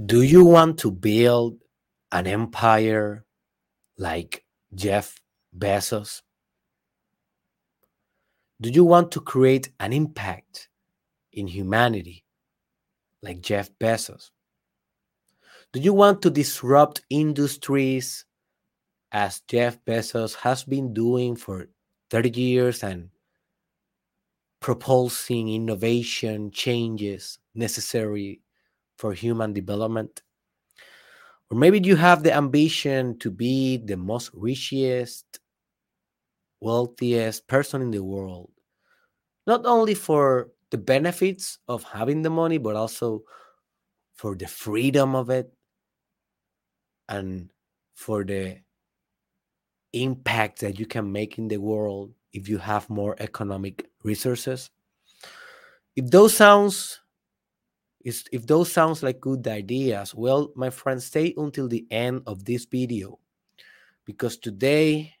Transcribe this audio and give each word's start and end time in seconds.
Do 0.00 0.22
you 0.22 0.42
want 0.42 0.78
to 0.80 0.90
build 0.90 1.58
an 2.12 2.26
empire 2.26 3.26
like 3.98 4.42
Jeff 4.74 5.20
Bezos? 5.56 6.22
Do 8.58 8.70
you 8.70 8.84
want 8.84 9.12
to 9.12 9.20
create 9.20 9.70
an 9.80 9.92
impact 9.92 10.70
in 11.32 11.46
humanity 11.46 12.24
like 13.22 13.42
Jeff 13.42 13.68
Bezos? 13.78 14.30
Do 15.72 15.80
you 15.80 15.92
want 15.92 16.22
to 16.22 16.30
disrupt 16.30 17.02
industries 17.10 18.24
as 19.10 19.42
Jeff 19.46 19.84
Bezos 19.84 20.36
has 20.36 20.64
been 20.64 20.94
doing 20.94 21.36
for 21.36 21.68
30 22.08 22.30
years 22.30 22.82
and 22.82 23.10
propulsing 24.60 25.52
innovation 25.52 26.50
changes 26.50 27.38
necessary 27.54 28.41
for 29.02 29.12
human 29.12 29.52
development? 29.52 30.22
Or 31.50 31.58
maybe 31.58 31.80
you 31.80 31.96
have 31.96 32.22
the 32.22 32.32
ambition 32.32 33.18
to 33.18 33.32
be 33.32 33.78
the 33.78 33.96
most 33.96 34.30
richest, 34.32 35.40
wealthiest 36.60 37.48
person 37.48 37.82
in 37.82 37.90
the 37.90 38.04
world, 38.04 38.52
not 39.44 39.66
only 39.66 39.94
for 39.94 40.52
the 40.70 40.78
benefits 40.78 41.58
of 41.66 41.82
having 41.82 42.22
the 42.22 42.30
money, 42.30 42.58
but 42.58 42.76
also 42.76 43.24
for 44.14 44.36
the 44.36 44.46
freedom 44.46 45.16
of 45.16 45.30
it 45.30 45.52
and 47.08 47.50
for 47.94 48.22
the 48.22 48.58
impact 49.92 50.60
that 50.60 50.78
you 50.78 50.86
can 50.86 51.10
make 51.10 51.38
in 51.38 51.48
the 51.48 51.58
world 51.58 52.14
if 52.32 52.48
you 52.48 52.56
have 52.56 52.88
more 52.88 53.16
economic 53.18 53.90
resources. 54.04 54.70
If 55.96 56.08
those 56.08 56.36
sounds 56.36 57.01
is 58.04 58.24
if 58.32 58.46
those 58.46 58.70
sounds 58.70 59.02
like 59.02 59.20
good 59.20 59.46
ideas, 59.46 60.14
well, 60.14 60.52
my 60.54 60.70
friends, 60.70 61.06
stay 61.06 61.34
until 61.36 61.68
the 61.68 61.86
end 61.90 62.22
of 62.26 62.44
this 62.44 62.64
video 62.64 63.18
because 64.04 64.36
today 64.36 65.14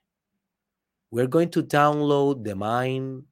we're 1.10 1.26
going 1.26 1.50
to 1.50 1.62
download 1.62 2.44
the 2.44 2.56
mind 2.56 3.24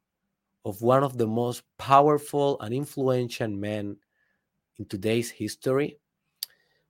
of 0.65 0.83
one 0.83 1.03
of 1.03 1.17
the 1.17 1.27
most 1.27 1.63
powerful 1.79 2.61
and 2.61 2.75
influential 2.75 3.49
men 3.49 3.97
in 4.79 4.85
today's 4.87 5.31
history. 5.31 5.99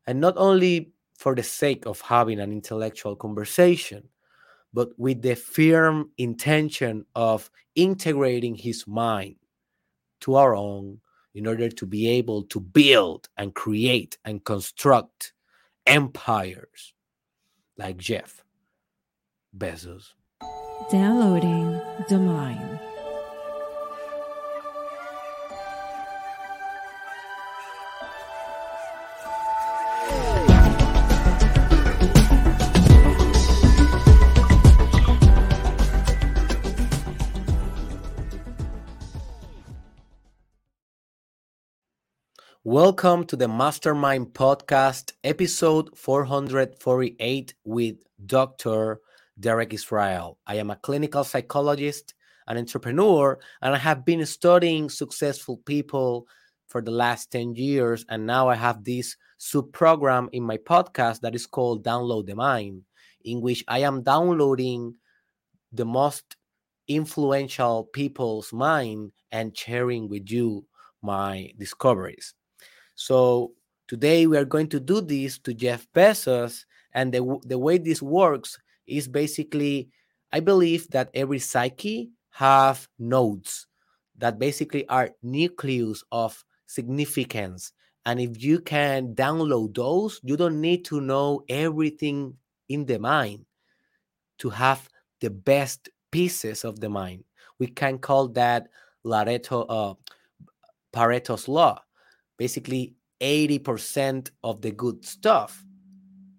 And 0.07 0.21
not 0.21 0.35
only 0.37 0.93
for 1.17 1.35
the 1.35 1.43
sake 1.43 1.87
of 1.87 2.01
having 2.01 2.41
an 2.41 2.51
intellectual 2.53 3.15
conversation, 3.15 4.09
but 4.73 4.91
with 4.99 5.23
the 5.23 5.37
firm 5.37 6.11
intention 6.19 7.05
of 7.15 7.51
integrating 7.75 8.55
his 8.55 8.87
mind 8.87 9.37
to 10.21 10.35
our 10.35 10.55
own 10.55 11.01
in 11.35 11.47
order 11.47 11.69
to 11.69 11.87
be 11.87 12.09
able 12.09 12.43
to 12.45 12.61
build 12.61 13.29
and 13.37 13.55
create 13.55 14.19
and 14.25 14.45
construct 14.45 15.33
empires 15.87 16.95
like 17.77 17.97
Jeff 17.97 18.45
Bezos. 19.57 20.13
Downloading 20.91 21.81
the 22.09 22.19
mind. 22.19 22.90
Welcome 42.71 43.25
to 43.25 43.35
the 43.35 43.49
Mastermind 43.49 44.29
Podcast, 44.33 45.15
episode 45.25 45.91
448 45.99 47.55
with 47.65 47.97
Dr. 48.27 49.01
Derek 49.41 49.75
Israel. 49.75 50.39
I 50.47 50.55
am 50.55 50.71
a 50.71 50.77
clinical 50.77 51.25
psychologist, 51.25 52.15
an 52.47 52.59
entrepreneur, 52.59 53.41
and 53.61 53.75
I 53.75 53.79
have 53.79 54.05
been 54.05 54.25
studying 54.25 54.89
successful 54.89 55.57
people 55.67 56.29
for 56.69 56.81
the 56.81 56.93
last 56.93 57.33
10 57.33 57.57
years. 57.57 58.05
And 58.09 58.25
now 58.25 58.49
I 58.49 58.55
have 58.55 58.85
this 58.85 59.17
sub 59.37 59.73
program 59.73 60.29
in 60.31 60.45
my 60.45 60.57
podcast 60.57 61.23
that 61.23 61.35
is 61.35 61.49
called 61.49 61.85
Download 61.85 62.25
the 62.25 62.37
Mind, 62.37 62.83
in 63.25 63.41
which 63.41 63.65
I 63.67 63.81
am 63.81 64.05
downloading 64.05 64.95
the 65.73 65.87
most 65.87 66.37
influential 66.87 67.91
people's 67.93 68.53
mind 68.53 69.11
and 69.33 69.59
sharing 69.59 70.09
with 70.09 70.31
you 70.31 70.67
my 71.03 71.51
discoveries. 71.59 72.33
So 73.01 73.53
today 73.89 74.27
we 74.27 74.37
are 74.37 74.45
going 74.45 74.69
to 74.69 74.79
do 74.79 75.01
this 75.01 75.39
to 75.39 75.55
Jeff 75.55 75.87
Bezos. 75.95 76.67
And 76.93 77.15
the, 77.15 77.41
the 77.47 77.57
way 77.57 77.79
this 77.79 78.03
works 78.03 78.59
is 78.87 79.09
basically, 79.09 79.89
I 80.35 80.41
believe 80.41 80.87
that 80.91 81.09
every 81.15 81.39
psyche 81.39 82.11
have 82.29 82.87
nodes 82.99 83.67
that 84.19 84.39
basically 84.39 84.87
are 84.89 85.13
nucleus 85.23 86.05
of 86.13 86.45
significance. 86.67 87.73
And 88.05 88.21
if 88.21 88.43
you 88.43 88.61
can 88.61 89.15
download 89.15 89.75
those, 89.75 90.21
you 90.23 90.37
don't 90.37 90.61
need 90.61 90.85
to 90.85 91.01
know 91.01 91.43
everything 91.49 92.35
in 92.69 92.85
the 92.85 92.99
mind 92.99 93.47
to 94.41 94.51
have 94.51 94.87
the 95.21 95.31
best 95.31 95.89
pieces 96.11 96.67
of 96.67 96.81
the 96.81 96.91
mind. 96.91 97.25
We 97.59 97.69
can 97.69 97.97
call 97.97 98.29
that 98.29 98.69
Lareto, 99.07 99.65
uh, 99.71 99.95
Pareto's 100.93 101.49
law 101.49 101.81
basically 102.41 102.95
80% 103.21 104.31
of 104.43 104.63
the 104.63 104.71
good 104.71 105.05
stuff 105.05 105.63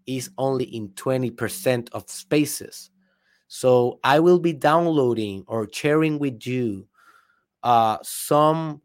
is 0.08 0.32
only 0.40 0.66
in 0.66 0.90
20% 0.90 1.90
of 1.92 2.10
spaces. 2.10 2.90
So 3.48 4.00
I 4.04 4.20
will 4.20 4.40
be 4.40 4.52
downloading 4.52 5.44
or 5.46 5.70
sharing 5.72 6.18
with 6.18 6.48
you 6.48 6.88
uh, 7.62 8.00
some 8.02 8.82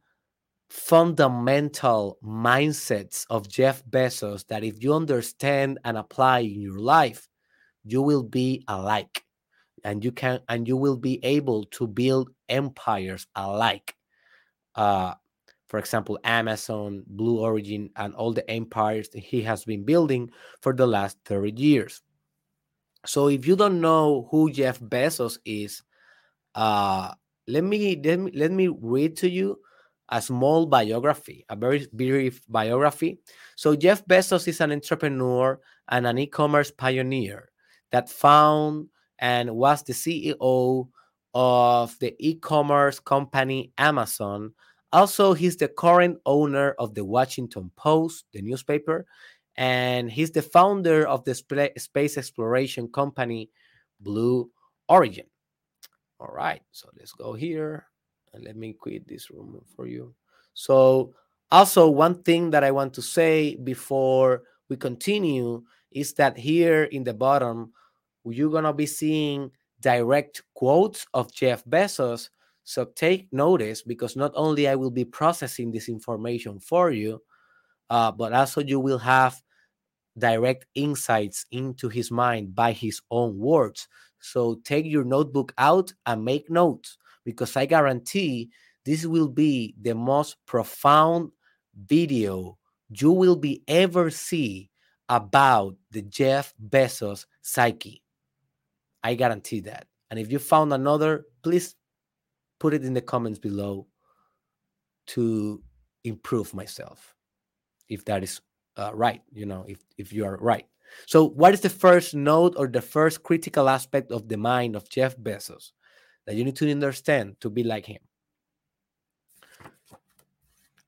fundamental 0.68 2.18
mindsets 2.22 3.24
of 3.30 3.48
Jeff 3.48 3.82
Bezos 3.86 4.46
that 4.48 4.62
if 4.62 4.84
you 4.84 4.92
understand 4.92 5.78
and 5.86 5.96
apply 5.96 6.40
in 6.40 6.60
your 6.60 6.80
life, 6.80 7.30
you 7.82 8.02
will 8.02 8.24
be 8.24 8.62
alike 8.68 9.24
and 9.84 10.04
you 10.04 10.12
can 10.12 10.40
and 10.50 10.68
you 10.68 10.76
will 10.76 10.98
be 10.98 11.18
able 11.24 11.64
to 11.76 11.86
build 11.86 12.28
empires 12.50 13.26
alike. 13.34 13.94
Uh, 14.74 15.14
for 15.66 15.78
example, 15.78 16.18
Amazon, 16.24 17.02
Blue 17.06 17.40
Origin, 17.40 17.90
and 17.96 18.14
all 18.14 18.32
the 18.32 18.48
empires 18.50 19.08
he 19.12 19.42
has 19.42 19.64
been 19.64 19.84
building 19.84 20.30
for 20.60 20.72
the 20.72 20.86
last 20.86 21.18
30 21.24 21.52
years. 21.60 22.02
So 23.04 23.28
if 23.28 23.46
you 23.46 23.56
don't 23.56 23.80
know 23.80 24.28
who 24.30 24.50
Jeff 24.50 24.78
Bezos 24.80 25.38
is, 25.44 25.82
uh, 26.54 27.12
let 27.46 27.62
me 27.62 28.00
let 28.02 28.18
me 28.18 28.32
let 28.34 28.50
me 28.50 28.68
read 28.68 29.16
to 29.18 29.30
you 29.30 29.58
a 30.08 30.22
small 30.22 30.66
biography, 30.66 31.44
a 31.48 31.56
very 31.56 31.86
brief 31.92 32.42
biography. 32.48 33.18
So 33.56 33.74
Jeff 33.74 34.04
Bezos 34.06 34.48
is 34.48 34.60
an 34.60 34.72
entrepreneur 34.72 35.60
and 35.88 36.06
an 36.06 36.18
e-commerce 36.18 36.70
pioneer 36.70 37.50
that 37.90 38.08
found 38.08 38.88
and 39.18 39.54
was 39.54 39.82
the 39.82 39.92
CEO 39.92 40.88
of 41.34 41.98
the 41.98 42.14
e-commerce 42.18 42.98
company 42.98 43.72
Amazon 43.78 44.52
also, 44.96 45.34
he's 45.34 45.58
the 45.58 45.68
current 45.68 46.18
owner 46.24 46.70
of 46.78 46.94
the 46.94 47.04
Washington 47.04 47.70
Post, 47.76 48.24
the 48.32 48.40
newspaper, 48.40 49.04
and 49.56 50.10
he's 50.10 50.30
the 50.30 50.40
founder 50.40 51.06
of 51.06 51.22
the 51.24 51.34
space 51.76 52.16
exploration 52.16 52.88
company 52.88 53.50
Blue 54.00 54.50
Origin. 54.88 55.26
All 56.18 56.32
right, 56.32 56.62
so 56.72 56.88
let's 56.98 57.12
go 57.12 57.34
here 57.34 57.84
and 58.32 58.42
let 58.42 58.56
me 58.56 58.72
quit 58.72 59.06
this 59.06 59.30
room 59.30 59.60
for 59.76 59.86
you. 59.86 60.14
So, 60.54 61.12
also, 61.50 61.90
one 61.90 62.22
thing 62.22 62.48
that 62.52 62.64
I 62.64 62.70
want 62.70 62.94
to 62.94 63.02
say 63.02 63.56
before 63.56 64.44
we 64.70 64.76
continue 64.78 65.62
is 65.92 66.14
that 66.14 66.38
here 66.38 66.84
in 66.84 67.04
the 67.04 67.12
bottom, 67.12 67.74
you're 68.24 68.50
going 68.50 68.64
to 68.64 68.72
be 68.72 68.86
seeing 68.86 69.50
direct 69.78 70.42
quotes 70.54 71.06
of 71.12 71.34
Jeff 71.34 71.62
Bezos 71.66 72.30
so 72.66 72.84
take 72.84 73.32
notice 73.32 73.82
because 73.82 74.16
not 74.16 74.32
only 74.34 74.66
I 74.66 74.74
will 74.74 74.90
be 74.90 75.04
processing 75.04 75.70
this 75.70 75.88
information 75.88 76.58
for 76.58 76.90
you, 76.90 77.22
uh, 77.90 78.10
but 78.10 78.32
also 78.32 78.60
you 78.60 78.80
will 78.80 78.98
have 78.98 79.40
direct 80.18 80.66
insights 80.74 81.46
into 81.52 81.88
his 81.88 82.10
mind 82.10 82.56
by 82.56 82.72
his 82.72 83.00
own 83.08 83.38
words. 83.38 83.86
So 84.18 84.56
take 84.64 84.84
your 84.84 85.04
notebook 85.04 85.54
out 85.56 85.92
and 86.06 86.24
make 86.24 86.50
notes 86.50 86.98
because 87.24 87.56
I 87.56 87.66
guarantee 87.66 88.50
this 88.84 89.06
will 89.06 89.28
be 89.28 89.76
the 89.80 89.94
most 89.94 90.36
profound 90.44 91.30
video 91.86 92.58
you 92.90 93.12
will 93.12 93.36
be 93.36 93.62
ever 93.68 94.10
see 94.10 94.70
about 95.08 95.76
the 95.92 96.02
Jeff 96.02 96.52
Bezos 96.60 97.26
psyche. 97.42 98.02
I 99.04 99.14
guarantee 99.14 99.60
that. 99.60 99.86
And 100.10 100.18
if 100.18 100.32
you 100.32 100.40
found 100.40 100.72
another, 100.72 101.26
please 101.44 101.75
put 102.58 102.74
it 102.74 102.84
in 102.84 102.94
the 102.94 103.00
comments 103.00 103.38
below 103.38 103.86
to 105.08 105.62
improve 106.04 106.54
myself 106.54 107.14
if 107.88 108.04
that 108.04 108.22
is 108.22 108.40
uh, 108.76 108.90
right. 108.94 109.22
You 109.32 109.46
know, 109.46 109.64
if 109.68 109.78
if 109.98 110.12
you 110.12 110.24
are 110.24 110.36
right. 110.38 110.66
So, 111.06 111.28
what 111.28 111.54
is 111.54 111.60
the 111.60 111.70
first 111.70 112.14
note 112.14 112.54
or 112.56 112.68
the 112.68 112.82
first 112.82 113.22
critical 113.22 113.68
aspect 113.68 114.12
of 114.12 114.28
the 114.28 114.36
mind 114.36 114.76
of 114.76 114.88
Jeff 114.88 115.16
Bezos 115.16 115.72
that 116.26 116.36
you 116.36 116.44
need 116.44 116.56
to 116.56 116.70
understand 116.70 117.36
to 117.40 117.50
be 117.50 117.62
like 117.62 117.86
him? 117.86 118.00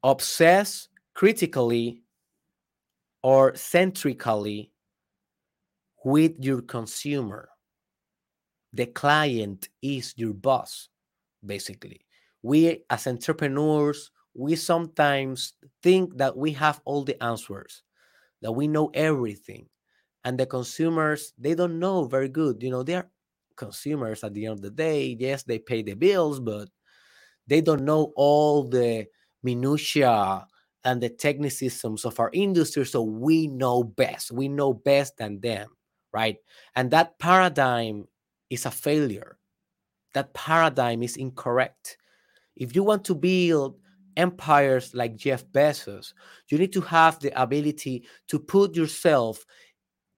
Obsess 0.03 0.89
critically 1.15 2.03
or 3.23 3.55
centrically 3.57 4.73
with 6.05 6.33
your 6.39 6.63
consumer. 6.63 7.49
The 8.73 8.87
client 8.87 9.69
is 9.83 10.15
your 10.17 10.35
boss, 10.35 10.89
basically. 11.45 12.07
We, 12.43 12.85
as 12.91 13.07
entrepreneurs, 13.07 14.11
we 14.35 14.57
sometimes 14.57 15.55
think 15.83 16.17
that 16.19 16.37
we 16.37 16.53
have 16.53 16.81
all 16.85 17.05
the 17.05 17.23
answers, 17.23 17.83
that 18.43 18.53
we 18.53 18.69
know 18.69 18.91
everything. 18.95 19.67
And 20.25 20.39
the 20.39 20.47
consumers, 20.47 21.33
they 21.39 21.55
don't 21.55 21.79
know 21.79 22.05
very 22.05 22.29
good. 22.29 22.63
You 22.63 22.71
know, 22.71 22.83
they're 22.83 23.11
consumers 23.57 24.23
at 24.25 24.35
the 24.35 24.47
end 24.47 24.55
of 24.55 24.63
the 24.63 24.71
day. 24.71 25.17
Yes, 25.19 25.43
they 25.43 25.59
pay 25.59 25.83
the 25.83 25.95
bills, 25.95 26.41
but 26.41 26.69
they 27.47 27.61
don't 27.61 27.85
know 27.85 28.13
all 28.17 28.65
the 28.65 29.07
minutia 29.43 30.47
and 30.85 31.01
the 31.03 31.11
technicisms 31.11 32.05
of 32.05 32.21
our 32.21 32.31
industry. 32.33 32.85
So 32.85 33.03
we 33.03 33.47
know 33.47 33.83
best. 33.83 34.31
We 34.31 34.49
know 34.49 34.75
best 34.75 35.17
than 35.17 35.41
them, 35.41 35.69
right? 36.13 36.37
And 36.77 36.91
that 36.91 37.19
paradigm 37.19 38.07
is 38.51 38.67
a 38.67 38.71
failure. 38.71 39.38
That 40.19 40.35
paradigm 40.35 41.05
is 41.05 41.15
incorrect. 41.17 41.97
If 42.57 42.75
you 42.75 42.83
want 42.83 43.05
to 43.05 43.15
build 43.15 43.79
empires 44.17 44.93
like 44.93 45.15
Jeff 45.15 45.47
Bezos, 45.47 46.13
you 46.49 46.59
need 46.59 46.73
to 46.73 46.81
have 46.81 47.21
the 47.21 47.31
ability 47.41 48.03
to 48.27 48.41
put 48.41 48.75
yourself 48.75 49.47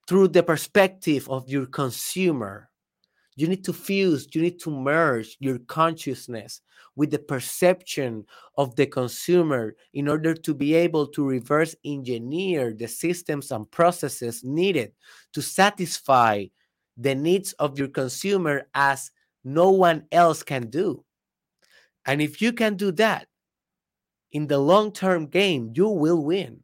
through 0.08 0.29
the 0.29 0.43
perspective 0.43 1.29
of 1.29 1.50
your 1.50 1.67
consumer. 1.67 2.70
You 3.37 3.47
need 3.47 3.62
to 3.64 3.75
fuse, 3.75 4.26
you 4.32 4.41
need 4.41 4.58
to 4.61 4.70
merge 4.70 5.37
your 5.38 5.58
consciousness 5.58 6.62
with 6.97 7.11
the 7.11 7.19
perception 7.19 8.25
of 8.56 8.75
the 8.76 8.87
consumer 8.87 9.75
in 9.93 10.08
order 10.08 10.32
to 10.32 10.55
be 10.55 10.73
able 10.73 11.08
to 11.08 11.29
reverse 11.29 11.76
engineer 11.85 12.73
the 12.73 12.88
systems 12.88 13.52
and 13.52 13.70
processes 13.70 14.43
needed 14.43 14.93
to 15.35 15.43
satisfy 15.43 16.47
the 16.97 17.14
needs 17.14 17.52
of 17.58 17.79
your 17.79 17.88
consumer 17.88 18.62
as 18.75 19.11
no 19.45 19.71
one 19.71 20.07
else 20.13 20.43
can 20.43 20.69
do. 20.69 21.05
And 22.07 22.21
if 22.21 22.41
you 22.41 22.53
can 22.53 22.77
do 22.77 22.93
that 22.93 23.29
in 24.33 24.47
the 24.47 24.59
long 24.59 24.93
term 24.93 25.27
game, 25.27 25.73
you 25.75 25.89
will 25.89 26.23
win. 26.23 26.61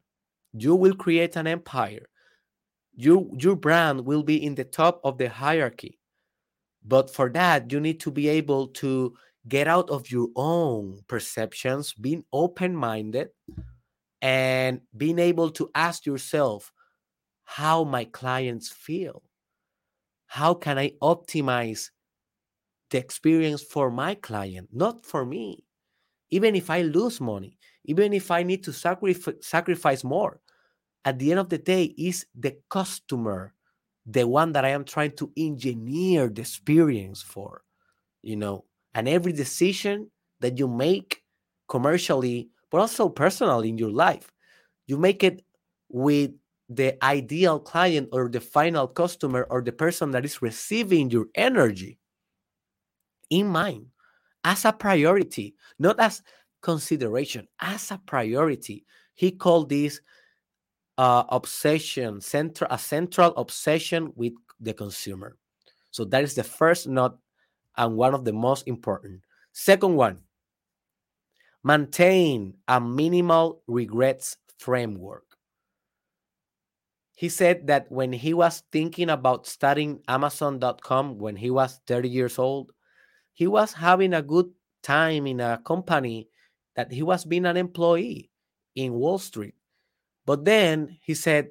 You 0.53 0.75
will 0.75 0.95
create 0.95 1.37
an 1.37 1.47
empire. 1.47 2.07
You, 2.95 3.31
your 3.39 3.57
brand 3.57 4.07
will 4.07 4.23
be 4.23 4.43
in 4.43 4.55
the 4.55 4.65
top 4.65 5.01
of 5.05 5.19
the 5.19 5.29
hierarchy. 5.29 5.99
But 6.85 7.11
for 7.11 7.29
that, 7.31 7.71
you 7.71 7.81
need 7.81 8.01
to 8.01 8.11
be 8.11 8.29
able 8.29 8.69
to 8.69 9.15
get 9.49 9.69
out 9.69 9.91
of 9.91 10.11
your 10.11 10.29
own 10.35 11.01
perceptions, 11.09 11.93
being 11.93 12.25
open 12.33 12.75
minded, 12.75 13.29
and 14.23 14.81
being 14.97 15.19
able 15.19 15.51
to 15.51 15.71
ask 15.75 16.07
yourself 16.07 16.73
how 17.45 17.85
my 17.85 18.05
clients 18.05 18.69
feel. 18.71 19.23
How 20.27 20.55
can 20.55 20.79
I 20.79 20.93
optimize 21.03 21.91
the 22.91 22.99
experience 22.99 23.63
for 23.63 23.91
my 23.91 24.15
client, 24.15 24.69
not 24.73 25.05
for 25.05 25.25
me? 25.25 25.65
Even 26.31 26.57
if 26.57 26.71
I 26.71 26.83
lose 26.83 27.21
money, 27.21 27.59
even 27.85 28.13
if 28.13 28.31
I 28.31 28.43
need 28.43 28.65
to 28.65 28.73
sacrifice, 28.73 29.35
sacrifice 29.41 30.05
more, 30.05 30.41
at 31.05 31.19
the 31.19 31.31
end 31.31 31.41
of 31.41 31.49
the 31.49 31.59
day, 31.59 31.95
is 31.97 32.27
the 32.35 32.57
customer 32.69 33.55
the 34.07 34.27
one 34.27 34.53
that 34.53 34.65
I 34.65 34.69
am 34.71 34.85
trying 34.85 35.13
to 35.17 35.33
engineer 35.37 36.29
the 36.29 36.43
experience 36.43 37.23
for, 37.23 37.63
you 38.23 38.37
know, 38.37 38.65
and 38.95 39.09
every 39.09 39.33
decision 39.33 40.11
that 40.41 40.59
you 40.59 40.69
make 40.69 41.23
commercially, 41.69 42.49
but 42.71 42.79
also 42.79 43.09
personally 43.09 43.69
in 43.69 43.79
your 43.79 43.91
life, 43.91 44.33
you 44.87 44.97
make 44.97 45.25
it 45.25 45.45
with 45.89 46.31
the 46.69 47.03
ideal 47.05 47.59
client 47.59 48.09
or 48.13 48.29
the 48.29 48.41
final 48.41 48.87
customer 48.87 49.47
or 49.51 49.61
the 49.61 49.73
person 49.73 50.13
that 50.13 50.25
is 50.25 50.43
receiving 50.43 51.11
your 51.11 51.27
energy 51.35 51.99
in 53.31 53.47
mind 53.47 53.87
as 54.45 54.65
a 54.65 54.73
priority, 54.73 55.55
not 55.79 55.99
as 55.99 56.23
consideration, 56.63 57.47
as 57.61 57.91
a 57.91 57.99
priority. 57.99 58.85
He 59.15 59.31
called 59.33 59.69
this 59.69 60.01
uh, 60.99 61.25
obsession, 61.29 62.21
central, 62.21 62.71
a 62.71 62.79
central 62.79 63.35
obsession 63.37 64.13
with 64.15 64.33
the 64.61 64.73
consumer. 64.73 65.37
So 65.91 66.05
that 66.07 66.25
is 66.25 66.35
the 66.35 66.45
first 66.45 66.89
note 66.89 67.19
and 67.77 67.97
one 67.97 68.15
of 68.15 68.25
the 68.25 68.33
most 68.33 68.67
important. 68.67 69.23
Second 69.53 69.97
one, 69.97 70.21
maintain 71.65 72.55
a 72.69 72.81
minimal 72.81 73.63
regrets 73.67 74.37
framework. 74.59 75.25
He 77.15 77.29
said 77.31 77.67
that 77.69 77.91
when 77.91 78.13
he 78.13 78.35
was 78.35 78.63
thinking 78.71 79.09
about 79.09 79.47
starting 79.47 80.01
Amazon.com 80.07 81.19
when 81.19 81.37
he 81.37 81.51
was 81.51 81.81
30 81.87 82.09
years 82.11 82.39
old, 82.39 82.73
he 83.37 83.47
was 83.47 83.75
having 83.75 84.15
a 84.15 84.23
good 84.23 84.51
time 84.83 85.27
in 85.27 85.41
a 85.41 85.61
company 85.63 86.27
that 86.75 86.91
he 86.91 87.03
was 87.03 87.27
being 87.27 87.45
an 87.45 87.59
employee 87.59 88.31
in 88.75 88.95
Wall 88.95 89.19
Street. 89.19 89.55
But 90.25 90.47
then 90.47 90.97
he 91.03 91.13
said, 91.13 91.51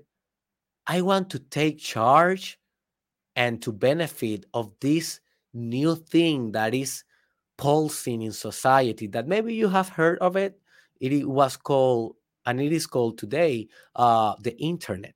I 0.88 1.02
want 1.02 1.30
to 1.30 1.40
take 1.40 1.78
charge 1.78 2.60
and 3.36 3.62
to 3.62 3.72
benefit 3.72 4.46
of 4.52 4.72
this 4.82 5.20
new 5.54 5.96
thing 5.96 6.54
that 6.54 6.74
is 6.74 7.04
pulsing 7.56 8.24
in 8.24 8.32
society 8.32 9.06
that 9.08 9.28
maybe 9.28 9.54
you 9.54 9.70
have 9.70 9.90
heard 9.90 10.18
of 10.20 10.36
it. 10.36 10.60
It 11.00 11.30
was 11.30 11.56
called, 11.56 12.16
and 12.48 12.60
it 12.60 12.72
is 12.72 12.88
called 12.88 13.20
today, 13.20 13.68
uh, 13.96 14.34
the 14.42 14.58
internet. 14.58 15.14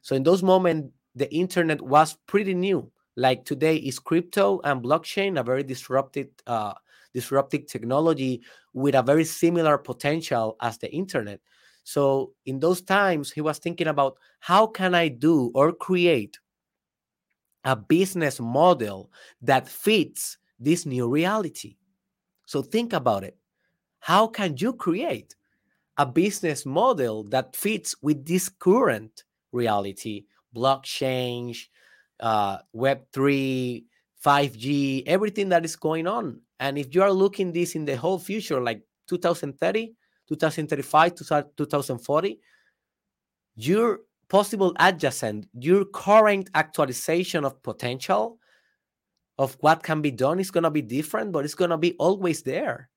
So 0.00 0.16
in 0.16 0.22
those 0.22 0.42
moments, 0.42 0.94
the 1.14 1.30
internet 1.30 1.82
was 1.82 2.16
pretty 2.26 2.54
new. 2.54 2.90
Like 3.16 3.44
today 3.44 3.76
is 3.76 3.98
crypto 3.98 4.60
and 4.64 4.82
blockchain, 4.82 5.38
a 5.38 5.42
very 5.42 5.62
disruptive, 5.62 6.28
uh, 6.46 6.74
disruptive 7.12 7.66
technology 7.66 8.42
with 8.72 8.94
a 8.94 9.02
very 9.02 9.24
similar 9.24 9.78
potential 9.78 10.56
as 10.60 10.78
the 10.78 10.92
internet. 10.92 11.40
So 11.84 12.32
in 12.46 12.58
those 12.60 12.82
times, 12.82 13.30
he 13.30 13.40
was 13.40 13.58
thinking 13.58 13.86
about 13.86 14.16
how 14.40 14.66
can 14.66 14.94
I 14.94 15.08
do 15.08 15.52
or 15.54 15.72
create 15.72 16.38
a 17.64 17.76
business 17.76 18.40
model 18.40 19.10
that 19.42 19.68
fits 19.68 20.38
this 20.58 20.86
new 20.86 21.08
reality. 21.08 21.76
So 22.46 22.62
think 22.62 22.92
about 22.92 23.24
it. 23.24 23.36
How 24.00 24.26
can 24.26 24.56
you 24.58 24.72
create 24.74 25.34
a 25.96 26.04
business 26.04 26.66
model 26.66 27.24
that 27.24 27.54
fits 27.54 27.94
with 28.02 28.26
this 28.26 28.48
current 28.48 29.24
reality, 29.52 30.24
blockchain, 30.54 31.56
uh, 32.20 32.58
Web3, 32.74 33.84
5G, 34.24 35.02
everything 35.06 35.48
that 35.50 35.64
is 35.64 35.76
going 35.76 36.06
on? 36.06 36.40
And 36.60 36.78
if 36.78 36.94
you 36.94 37.02
are 37.02 37.12
looking 37.12 37.52
this 37.52 37.74
in 37.74 37.84
the 37.84 37.96
whole 37.96 38.18
future, 38.18 38.60
like 38.60 38.82
2030, 39.08 39.94
2035, 40.28 41.14
2040, 41.56 42.40
your 43.56 44.00
possible 44.28 44.72
adjacent, 44.78 45.46
your 45.58 45.84
current 45.84 46.50
actualization 46.54 47.44
of 47.44 47.62
potential 47.62 48.38
of 49.38 49.56
what 49.60 49.82
can 49.82 50.00
be 50.00 50.10
done 50.10 50.38
is 50.38 50.50
going 50.50 50.64
to 50.64 50.70
be 50.70 50.82
different, 50.82 51.32
but 51.32 51.44
it's 51.44 51.54
going 51.54 51.70
to 51.70 51.76
be 51.76 51.94
always 51.98 52.42
there, 52.42 52.88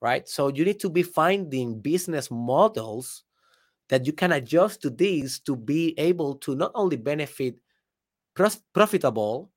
right? 0.00 0.28
So 0.28 0.48
you 0.48 0.64
need 0.64 0.80
to 0.80 0.88
be 0.88 1.02
finding 1.02 1.80
business 1.80 2.30
models 2.30 3.24
that 3.88 4.06
you 4.06 4.12
can 4.12 4.32
adjust 4.32 4.82
to 4.82 4.90
these 4.90 5.40
to 5.40 5.56
be 5.56 5.94
able 5.98 6.36
to 6.36 6.54
not 6.54 6.70
only 6.74 6.96
benefit 6.96 7.56
profitable 8.34 9.50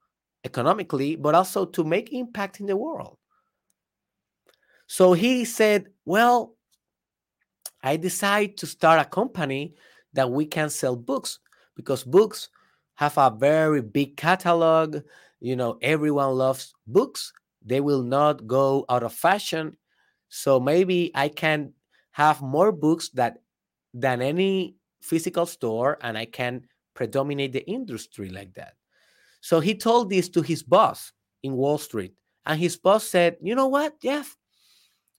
economically, 0.43 1.15
but 1.15 1.35
also 1.35 1.65
to 1.65 1.83
make 1.83 2.13
impact 2.13 2.59
in 2.59 2.65
the 2.65 2.77
world. 2.77 3.17
So 4.87 5.13
he 5.13 5.45
said, 5.45 5.87
well, 6.05 6.55
I 7.83 7.97
decide 7.97 8.57
to 8.57 8.67
start 8.67 8.99
a 8.99 9.05
company 9.05 9.75
that 10.13 10.31
we 10.31 10.45
can 10.45 10.69
sell 10.69 10.95
books 10.95 11.39
because 11.75 12.03
books 12.03 12.49
have 12.95 13.17
a 13.17 13.29
very 13.29 13.81
big 13.81 14.17
catalog. 14.17 14.97
You 15.39 15.55
know, 15.55 15.77
everyone 15.81 16.31
loves 16.31 16.73
books. 16.87 17.33
They 17.63 17.81
will 17.81 18.01
not 18.01 18.47
go 18.47 18.85
out 18.89 19.03
of 19.03 19.13
fashion. 19.13 19.77
So 20.29 20.59
maybe 20.59 21.11
I 21.13 21.29
can 21.29 21.73
have 22.11 22.41
more 22.41 22.71
books 22.71 23.09
that 23.09 23.37
than 23.93 24.21
any 24.21 24.75
physical 25.01 25.45
store 25.45 25.97
and 26.01 26.17
I 26.17 26.25
can 26.25 26.63
predominate 26.97 27.53
the 27.53 27.61
industry 27.69 28.29
like 28.33 28.55
that. 28.55 28.73
So 29.39 29.61
he 29.61 29.77
told 29.77 30.09
this 30.09 30.27
to 30.33 30.41
his 30.41 30.63
boss 30.63 31.13
in 31.43 31.53
Wall 31.53 31.77
Street. 31.77 32.17
And 32.45 32.59
his 32.59 32.75
boss 32.75 33.05
said, 33.05 33.37
You 33.41 33.53
know 33.53 33.67
what, 33.67 34.01
Jeff? 34.01 34.35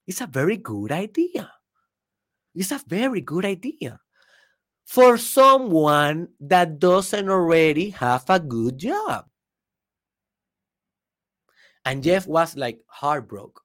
It's 0.07 0.21
a 0.21 0.27
very 0.27 0.59
good 0.59 0.91
idea. 0.91 1.53
It's 2.55 2.73
a 2.73 2.83
very 2.87 3.23
good 3.23 3.45
idea. 3.47 4.01
for 4.89 5.19
someone 5.19 6.29
that 6.41 6.81
doesn't 6.81 7.29
already 7.29 7.91
have 7.91 8.25
a 8.31 8.41
good 8.41 8.79
job. 8.79 9.29
And 11.85 12.03
Jeff 12.03 12.27
was 12.27 12.57
like 12.57 12.81
heartbroken. 12.89 13.63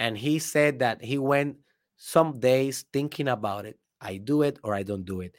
And 0.00 0.18
he 0.18 0.40
said 0.40 0.80
that 0.80 0.98
he 1.02 1.18
went 1.18 1.58
some 1.96 2.40
days 2.40 2.84
thinking 2.92 3.28
about 3.28 3.64
it. 3.64 3.78
I 4.00 4.18
do 4.18 4.42
it 4.42 4.58
or 4.64 4.74
I 4.74 4.82
don't 4.82 5.06
do 5.06 5.20
it. 5.22 5.36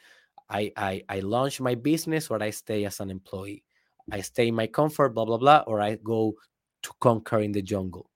I, 0.50 0.72
I, 0.76 1.02
I 1.08 1.20
launch 1.20 1.60
my 1.60 1.74
business 1.74 2.30
or 2.30 2.42
I 2.42 2.50
stay 2.50 2.84
as 2.84 3.00
an 3.00 3.10
employee. 3.10 3.64
I 4.10 4.22
stay 4.22 4.48
in 4.48 4.54
my 4.54 4.66
comfort, 4.66 5.10
blah, 5.10 5.26
blah, 5.26 5.36
blah, 5.36 5.64
or 5.66 5.80
I 5.80 5.96
go 5.96 6.34
to 6.82 6.90
conquer 7.00 7.40
in 7.40 7.52
the 7.52 7.62
jungle. 7.62 8.10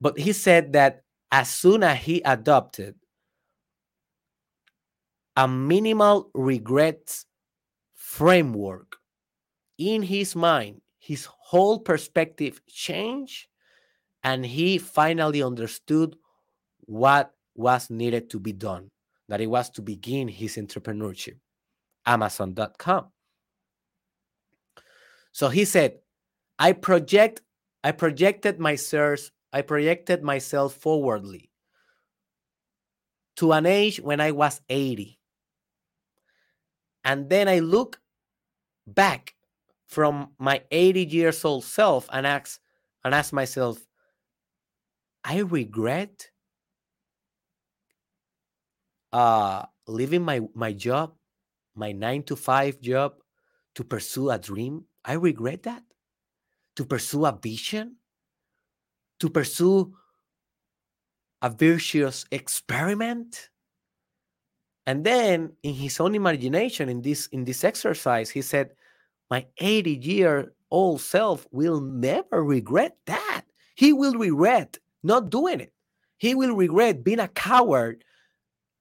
But 0.00 0.18
he 0.18 0.32
said 0.32 0.72
that 0.74 1.02
as 1.32 1.50
soon 1.50 1.82
as 1.82 1.98
he 1.98 2.22
adopted 2.22 2.94
a 5.36 5.48
minimal 5.48 6.30
regrets 6.34 7.26
framework 7.94 8.96
in 9.78 10.02
his 10.02 10.36
mind, 10.36 10.80
his 10.98 11.24
whole 11.24 11.80
perspective 11.80 12.60
changed, 12.66 13.48
and 14.22 14.44
he 14.44 14.78
finally 14.78 15.42
understood 15.42 16.14
what 16.82 17.32
was 17.54 17.90
needed 17.90 18.30
to 18.30 18.38
be 18.38 18.52
done 18.52 18.90
that 19.30 19.40
it 19.40 19.46
was 19.46 19.70
to 19.70 19.80
begin 19.80 20.26
his 20.26 20.56
entrepreneurship, 20.56 21.36
Amazon.com. 22.04 23.06
So 25.30 25.48
he 25.48 25.64
said, 25.64 26.00
I 26.58 26.72
project, 26.72 27.40
I 27.84 27.92
projected 27.92 28.58
myself, 28.58 29.30
I 29.52 29.62
projected 29.62 30.24
myself 30.24 30.74
forwardly 30.74 31.48
to 33.36 33.52
an 33.52 33.66
age 33.66 34.00
when 34.00 34.20
I 34.20 34.32
was 34.32 34.60
80. 34.68 35.16
And 37.04 37.30
then 37.30 37.46
I 37.46 37.60
look 37.60 38.00
back 38.84 39.36
from 39.86 40.32
my 40.38 40.62
80 40.72 41.04
years 41.04 41.44
old 41.44 41.62
self 41.62 42.08
and 42.12 42.26
ask 42.26 42.60
and 43.04 43.14
ask 43.14 43.32
myself, 43.32 43.78
I 45.22 45.38
regret 45.38 46.30
uh 49.12 49.64
leaving 49.86 50.22
my 50.22 50.40
my 50.54 50.72
job, 50.72 51.14
my 51.74 51.92
9 51.92 52.22
to 52.24 52.36
5 52.36 52.80
job 52.80 53.14
to 53.74 53.84
pursue 53.84 54.30
a 54.30 54.38
dream. 54.38 54.84
I 55.04 55.14
regret 55.14 55.62
that. 55.64 55.82
To 56.76 56.84
pursue 56.84 57.26
a 57.26 57.32
vision, 57.32 57.96
to 59.18 59.28
pursue 59.28 59.94
a 61.42 61.50
virtuous 61.50 62.24
experiment. 62.30 63.50
And 64.86 65.04
then 65.04 65.52
in 65.62 65.74
his 65.74 66.00
own 66.00 66.14
imagination, 66.14 66.88
in 66.88 67.02
this 67.02 67.26
in 67.28 67.44
this 67.44 67.64
exercise, 67.64 68.30
he 68.30 68.42
said, 68.42 68.72
My 69.30 69.46
80 69.58 69.92
year 69.92 70.52
old 70.70 71.00
self 71.00 71.46
will 71.50 71.80
never 71.80 72.42
regret 72.42 72.96
that. 73.06 73.44
He 73.74 73.92
will 73.92 74.14
regret 74.14 74.78
not 75.02 75.30
doing 75.30 75.60
it. 75.60 75.72
He 76.18 76.34
will 76.34 76.54
regret 76.54 77.04
being 77.04 77.20
a 77.20 77.28
coward, 77.28 78.04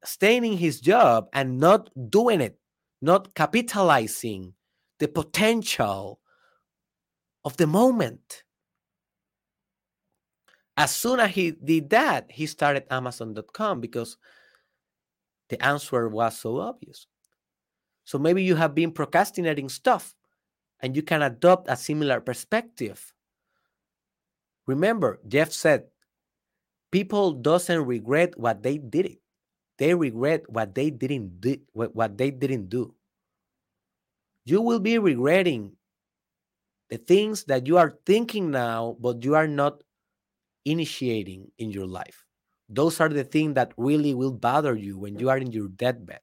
staying 0.03 0.45
in 0.45 0.57
his 0.57 0.79
job 0.79 1.27
and 1.33 1.59
not 1.59 1.89
doing 2.09 2.41
it, 2.41 2.59
not 3.01 3.33
capitalizing 3.35 4.53
the 4.99 5.07
potential 5.07 6.19
of 7.43 7.57
the 7.57 7.67
moment. 7.67 8.43
As 10.77 10.95
soon 10.95 11.19
as 11.19 11.31
he 11.31 11.51
did 11.51 11.89
that, 11.89 12.31
he 12.31 12.45
started 12.45 12.85
Amazon.com 12.89 13.81
because 13.81 14.17
the 15.49 15.61
answer 15.63 16.07
was 16.07 16.37
so 16.37 16.59
obvious. 16.59 17.07
So 18.05 18.17
maybe 18.17 18.43
you 18.43 18.55
have 18.55 18.73
been 18.73 18.91
procrastinating 18.91 19.69
stuff 19.69 20.15
and 20.79 20.95
you 20.95 21.03
can 21.03 21.21
adopt 21.21 21.69
a 21.69 21.75
similar 21.75 22.21
perspective. 22.21 23.13
Remember, 24.67 25.19
Jeff 25.27 25.51
said, 25.51 25.85
people 26.91 27.33
doesn't 27.33 27.85
regret 27.85 28.39
what 28.39 28.63
they 28.63 28.77
did 28.77 29.05
it. 29.05 29.19
They 29.79 29.95
regret 29.95 30.43
what 30.51 30.75
they 30.75 30.91
didn't 30.91 31.39
do 31.39 31.55
what 31.73 32.17
they 32.17 32.31
didn't 32.31 32.67
do. 32.67 32.93
You 34.43 34.61
will 34.61 34.79
be 34.79 34.99
regretting 34.99 35.71
the 36.89 36.97
things 36.97 37.45
that 37.45 37.65
you 37.65 37.77
are 37.77 37.97
thinking 38.05 38.51
now, 38.51 38.97
but 38.99 39.23
you 39.23 39.35
are 39.35 39.47
not 39.47 39.81
initiating 40.65 41.51
in 41.57 41.71
your 41.71 41.87
life. 41.87 42.25
Those 42.67 42.99
are 42.99 43.07
the 43.07 43.23
things 43.23 43.55
that 43.55 43.71
really 43.77 44.13
will 44.13 44.33
bother 44.33 44.75
you 44.75 44.99
when 44.99 45.17
you 45.17 45.29
are 45.29 45.37
in 45.37 45.51
your 45.51 45.69
deathbed. 45.69 46.19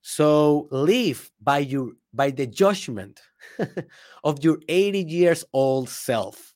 So 0.00 0.66
live 0.70 1.30
by 1.42 1.58
your 1.58 1.92
by 2.14 2.30
the 2.30 2.46
judgment 2.46 3.20
of 4.24 4.42
your 4.42 4.58
80 4.66 5.04
years 5.04 5.44
old 5.52 5.90
self 5.90 6.54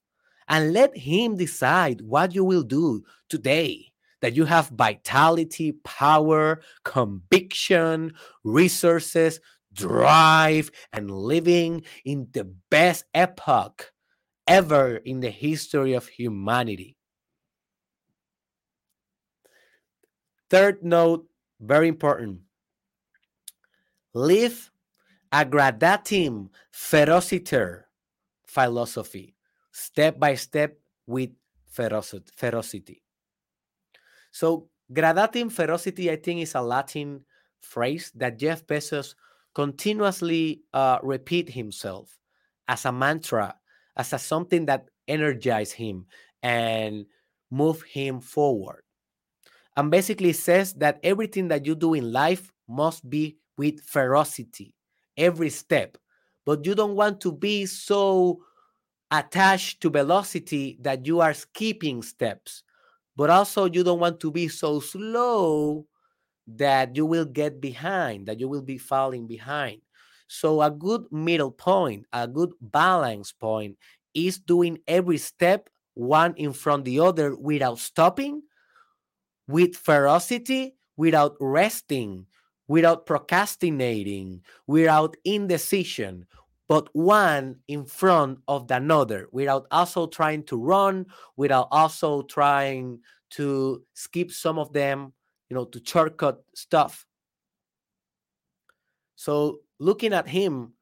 and 0.48 0.72
let 0.72 0.96
him 0.96 1.36
decide 1.36 2.00
what 2.00 2.34
you 2.34 2.42
will 2.42 2.62
do 2.62 3.04
today 3.28 3.93
that 4.24 4.34
you 4.34 4.46
have 4.46 4.70
vitality, 4.70 5.72
power, 5.84 6.62
conviction, 6.82 8.14
resources, 8.42 9.38
drive, 9.74 10.70
and 10.94 11.10
living 11.10 11.82
in 12.06 12.26
the 12.32 12.44
best 12.70 13.04
epoch 13.12 13.92
ever 14.46 14.96
in 14.96 15.20
the 15.20 15.28
history 15.28 15.92
of 15.92 16.08
humanity. 16.08 16.96
Third 20.48 20.82
note, 20.82 21.28
very 21.60 21.88
important. 21.88 22.40
Live 24.14 24.70
a 25.30 25.44
gradatim 25.44 26.48
ferociter 26.72 27.82
philosophy, 28.46 29.34
step 29.70 30.18
by 30.18 30.34
step 30.34 30.78
with 31.06 31.28
ferocity. 31.68 33.03
So, 34.34 34.68
gradatim 34.92 35.48
ferociter, 35.48 36.10
I 36.10 36.16
think, 36.16 36.42
is 36.42 36.56
a 36.56 36.60
Latin 36.60 37.24
phrase 37.60 38.10
that 38.16 38.36
Jeff 38.36 38.66
Bezos 38.66 39.14
continuously 39.54 40.62
uh, 40.72 40.98
repeat 41.04 41.48
himself 41.48 42.18
as 42.66 42.84
a 42.84 42.90
mantra, 42.90 43.54
as 43.96 44.12
a 44.12 44.18
something 44.18 44.66
that 44.66 44.88
energize 45.06 45.70
him 45.70 46.06
and 46.42 47.06
move 47.52 47.82
him 47.82 48.20
forward. 48.20 48.82
And 49.76 49.88
basically 49.92 50.32
says 50.32 50.72
that 50.74 50.98
everything 51.04 51.46
that 51.48 51.64
you 51.64 51.76
do 51.76 51.94
in 51.94 52.10
life 52.10 52.52
must 52.68 53.08
be 53.08 53.36
with 53.56 53.82
ferocity, 53.82 54.74
every 55.16 55.50
step. 55.50 55.96
But 56.44 56.66
you 56.66 56.74
don't 56.74 56.96
want 56.96 57.20
to 57.20 57.30
be 57.30 57.66
so 57.66 58.40
attached 59.12 59.80
to 59.82 59.90
velocity 59.90 60.76
that 60.80 61.06
you 61.06 61.20
are 61.20 61.34
skipping 61.34 62.02
steps 62.02 62.64
but 63.16 63.30
also 63.30 63.66
you 63.66 63.84
don't 63.84 64.00
want 64.00 64.20
to 64.20 64.30
be 64.30 64.48
so 64.48 64.80
slow 64.80 65.86
that 66.46 66.96
you 66.96 67.06
will 67.06 67.24
get 67.24 67.60
behind, 67.60 68.26
that 68.26 68.40
you 68.40 68.48
will 68.48 68.62
be 68.62 68.78
falling 68.78 69.26
behind. 69.26 69.80
So, 70.28 70.62
a 70.62 70.70
good 70.70 71.04
middle 71.12 71.50
point, 71.52 72.06
a 72.12 72.26
good 72.28 72.52
balance 72.60 73.32
point 73.32 73.78
is 74.14 74.38
doing 74.38 74.78
every 74.88 75.18
step 75.18 75.68
one 75.94 76.34
in 76.36 76.52
front 76.52 76.84
the 76.84 77.00
other 77.00 77.36
without 77.36 77.78
stopping, 77.78 78.42
with 79.46 79.76
ferocity, 79.76 80.74
without 80.96 81.36
resting, 81.40 82.26
without 82.68 83.06
procrastinating, 83.06 84.42
without 84.66 85.16
indecision, 85.24 86.26
but 86.68 86.88
one 86.94 87.56
in 87.68 87.84
front 87.84 88.38
of 88.48 88.68
the 88.68 88.76
another 88.76 89.28
without 89.32 89.66
also 89.70 90.06
trying 90.06 90.42
to 90.44 90.56
run, 90.56 91.06
without 91.36 91.68
also 91.70 92.22
trying 92.22 93.00
to 93.30 93.82
skip 93.92 94.30
some 94.30 94.58
of 94.58 94.72
them, 94.72 95.12
you 95.50 95.54
know, 95.54 95.64
to 95.64 95.80
shortcut 95.84 96.42
stuff. 96.54 97.06
So 99.16 99.60
looking 99.78 100.12
at 100.12 100.28
him 100.28 100.72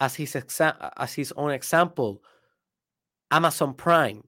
as 0.00 0.14
his 0.14 0.32
exa- 0.32 0.90
as 0.96 1.12
his 1.14 1.32
own 1.36 1.50
example, 1.50 2.22
Amazon 3.30 3.74
Prime 3.74 4.22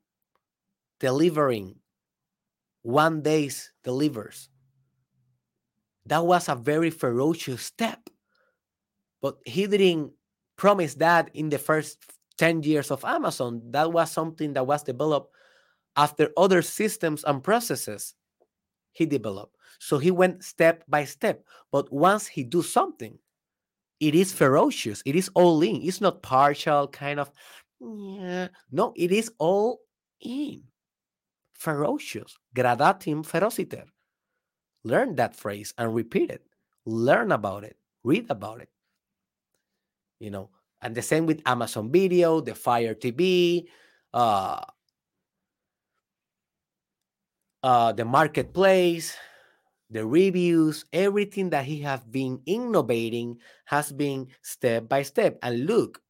delivering 1.00 1.76
one 2.82 3.22
day's 3.22 3.72
delivers. 3.82 4.48
That 6.06 6.24
was 6.24 6.48
a 6.48 6.54
very 6.54 6.90
ferocious 6.90 7.62
step. 7.62 8.08
But 9.22 9.38
he 9.46 9.66
didn't 9.66 10.12
promised 10.56 10.98
that 10.98 11.30
in 11.34 11.48
the 11.48 11.58
first 11.58 11.98
10 12.38 12.62
years 12.62 12.90
of 12.90 13.04
Amazon. 13.04 13.62
That 13.70 13.92
was 13.92 14.10
something 14.10 14.52
that 14.54 14.66
was 14.66 14.82
developed 14.82 15.34
after 15.96 16.30
other 16.36 16.62
systems 16.62 17.24
and 17.24 17.42
processes 17.42 18.14
he 18.92 19.06
developed. 19.06 19.56
So 19.78 19.98
he 19.98 20.10
went 20.10 20.44
step 20.44 20.84
by 20.88 21.04
step. 21.04 21.44
But 21.70 21.92
once 21.92 22.26
he 22.26 22.44
do 22.44 22.62
something, 22.62 23.18
it 24.00 24.14
is 24.14 24.32
ferocious. 24.32 25.02
It 25.04 25.16
is 25.16 25.30
all 25.34 25.62
in. 25.62 25.82
It's 25.82 26.00
not 26.00 26.22
partial, 26.22 26.88
kind 26.88 27.20
of. 27.20 27.30
Yeah. 27.80 28.48
No, 28.70 28.92
it 28.96 29.12
is 29.12 29.30
all 29.38 29.80
in. 30.20 30.62
Ferocious. 31.54 32.36
Gradatim 32.54 33.24
ferociter. 33.24 33.84
learn 34.84 35.14
that 35.16 35.34
phrase 35.34 35.72
and 35.78 35.94
repeat 35.94 36.30
it. 36.30 36.42
Learn 36.84 37.32
about 37.32 37.64
it. 37.64 37.76
Read 38.02 38.26
about 38.28 38.60
it. 38.60 38.68
You 40.24 40.30
know, 40.30 40.48
and 40.80 40.94
the 40.94 41.02
same 41.02 41.26
with 41.26 41.42
Amazon 41.44 41.92
Video, 41.92 42.40
the 42.40 42.54
Fire 42.54 42.94
TV, 42.94 43.68
uh, 44.14 44.64
uh, 47.62 47.92
the 47.92 48.06
marketplace, 48.06 49.18
the 49.90 50.06
reviews, 50.06 50.86
everything 50.94 51.50
that 51.50 51.66
he 51.66 51.78
has 51.82 52.00
been 52.04 52.40
innovating 52.46 53.36
has 53.66 53.92
been 53.92 54.28
step 54.40 54.88
by 54.88 55.02
step. 55.02 55.38
And 55.42 55.66
look, 55.66 56.00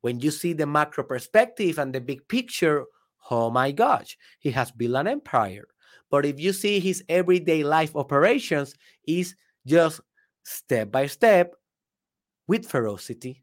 when 0.00 0.18
you 0.18 0.30
see 0.30 0.54
the 0.54 0.64
macro 0.64 1.04
perspective 1.04 1.76
and 1.76 1.92
the 1.92 2.00
big 2.00 2.26
picture, 2.28 2.86
oh 3.30 3.50
my 3.50 3.70
gosh, 3.70 4.16
he 4.38 4.50
has 4.52 4.70
built 4.70 4.96
an 4.96 5.08
empire. 5.08 5.68
But 6.10 6.24
if 6.24 6.40
you 6.40 6.54
see 6.54 6.80
his 6.80 7.04
everyday 7.10 7.64
life 7.64 7.94
operations, 7.96 8.72
is 9.06 9.34
just 9.66 10.00
step 10.42 10.90
by 10.90 11.06
step 11.06 11.54
with 12.46 12.66
ferocity. 12.66 13.42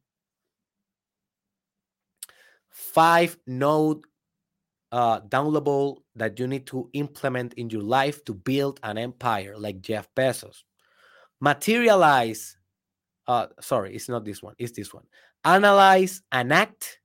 Five 2.69 3.37
node 3.45 4.03
uh, 4.91 5.21
downloadable 5.21 5.97
that 6.15 6.39
you 6.39 6.47
need 6.47 6.67
to 6.67 6.89
implement 6.93 7.53
in 7.55 7.69
your 7.69 7.81
life 7.81 8.23
to 8.25 8.33
build 8.33 8.79
an 8.83 8.97
empire 8.97 9.55
like 9.57 9.81
Jeff 9.81 10.07
Bezos. 10.15 10.63
Materialize, 11.41 12.57
uh, 13.27 13.47
sorry, 13.59 13.95
it's 13.95 14.07
not 14.07 14.23
this 14.23 14.41
one, 14.41 14.55
it's 14.57 14.71
this 14.71 14.93
one. 14.93 15.03
Analyze 15.43 16.21
and 16.31 16.53
act 16.53 16.99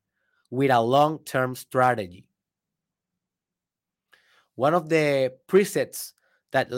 with 0.51 0.71
a 0.71 0.81
long 0.81 1.19
term 1.25 1.57
strategy. 1.57 2.27
One 4.55 4.75
of 4.75 4.89
the 4.89 5.35
presets 5.49 6.13
that 6.53 6.71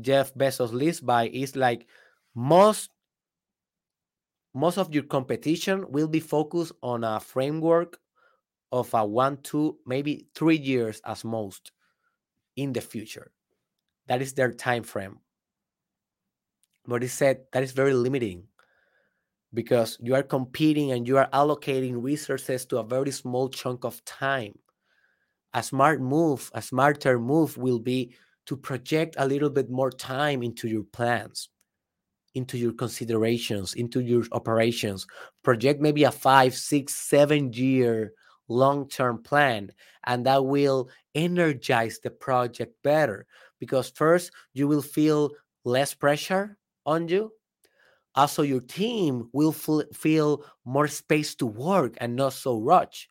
Jeff 0.00 0.34
Bezos 0.34 0.72
lives 0.72 1.00
by 1.00 1.28
is 1.28 1.56
like 1.56 1.86
most 2.34 2.90
most 4.54 4.78
of 4.78 4.92
your 4.94 5.04
competition 5.04 5.84
will 5.90 6.08
be 6.08 6.20
focused 6.20 6.72
on 6.82 7.04
a 7.04 7.20
framework 7.20 7.98
of 8.72 8.92
a 8.94 9.04
one, 9.04 9.38
two, 9.42 9.78
maybe 9.86 10.26
three 10.34 10.56
years 10.58 11.00
as 11.04 11.24
most 11.24 11.72
in 12.56 12.72
the 12.72 12.80
future. 12.80 13.32
That 14.06 14.22
is 14.22 14.34
their 14.34 14.52
time 14.52 14.82
frame. 14.82 15.20
But 16.86 17.02
he 17.02 17.08
said 17.08 17.44
that 17.52 17.62
is 17.62 17.72
very 17.72 17.94
limiting 17.94 18.48
because 19.52 19.98
you 20.00 20.14
are 20.14 20.22
competing 20.22 20.92
and 20.92 21.06
you 21.06 21.18
are 21.18 21.28
allocating 21.30 22.02
resources 22.02 22.66
to 22.66 22.78
a 22.78 22.84
very 22.84 23.10
small 23.10 23.48
chunk 23.48 23.84
of 23.84 24.04
time. 24.04 24.58
A 25.54 25.62
smart 25.62 26.00
move, 26.00 26.50
a 26.54 26.60
smarter 26.62 27.18
move 27.18 27.56
will 27.56 27.78
be 27.78 28.14
to 28.46 28.56
project 28.56 29.16
a 29.18 29.26
little 29.26 29.50
bit 29.50 29.70
more 29.70 29.90
time 29.90 30.42
into 30.42 30.68
your 30.68 30.84
plans, 30.84 31.50
into 32.34 32.58
your 32.58 32.72
considerations, 32.72 33.74
into 33.74 34.00
your 34.00 34.24
operations. 34.32 35.06
Project 35.42 35.80
maybe 35.80 36.04
a 36.04 36.10
five, 36.10 36.54
six, 36.54 36.94
seven 36.94 37.52
year 37.52 38.12
long 38.48 38.88
term 38.88 39.22
plan, 39.22 39.70
and 40.04 40.26
that 40.26 40.44
will 40.44 40.88
energize 41.14 41.98
the 42.02 42.10
project 42.10 42.74
better 42.82 43.26
because 43.58 43.90
first 43.90 44.30
you 44.52 44.68
will 44.68 44.82
feel 44.82 45.30
less 45.64 45.94
pressure 45.94 46.56
on 46.86 47.08
you. 47.08 47.32
Also, 48.14 48.42
your 48.42 48.60
team 48.60 49.28
will 49.32 49.52
feel 49.52 50.44
more 50.64 50.88
space 50.88 51.34
to 51.36 51.46
work 51.46 51.94
and 52.00 52.16
not 52.16 52.32
so 52.32 52.58
rushed. 52.58 53.08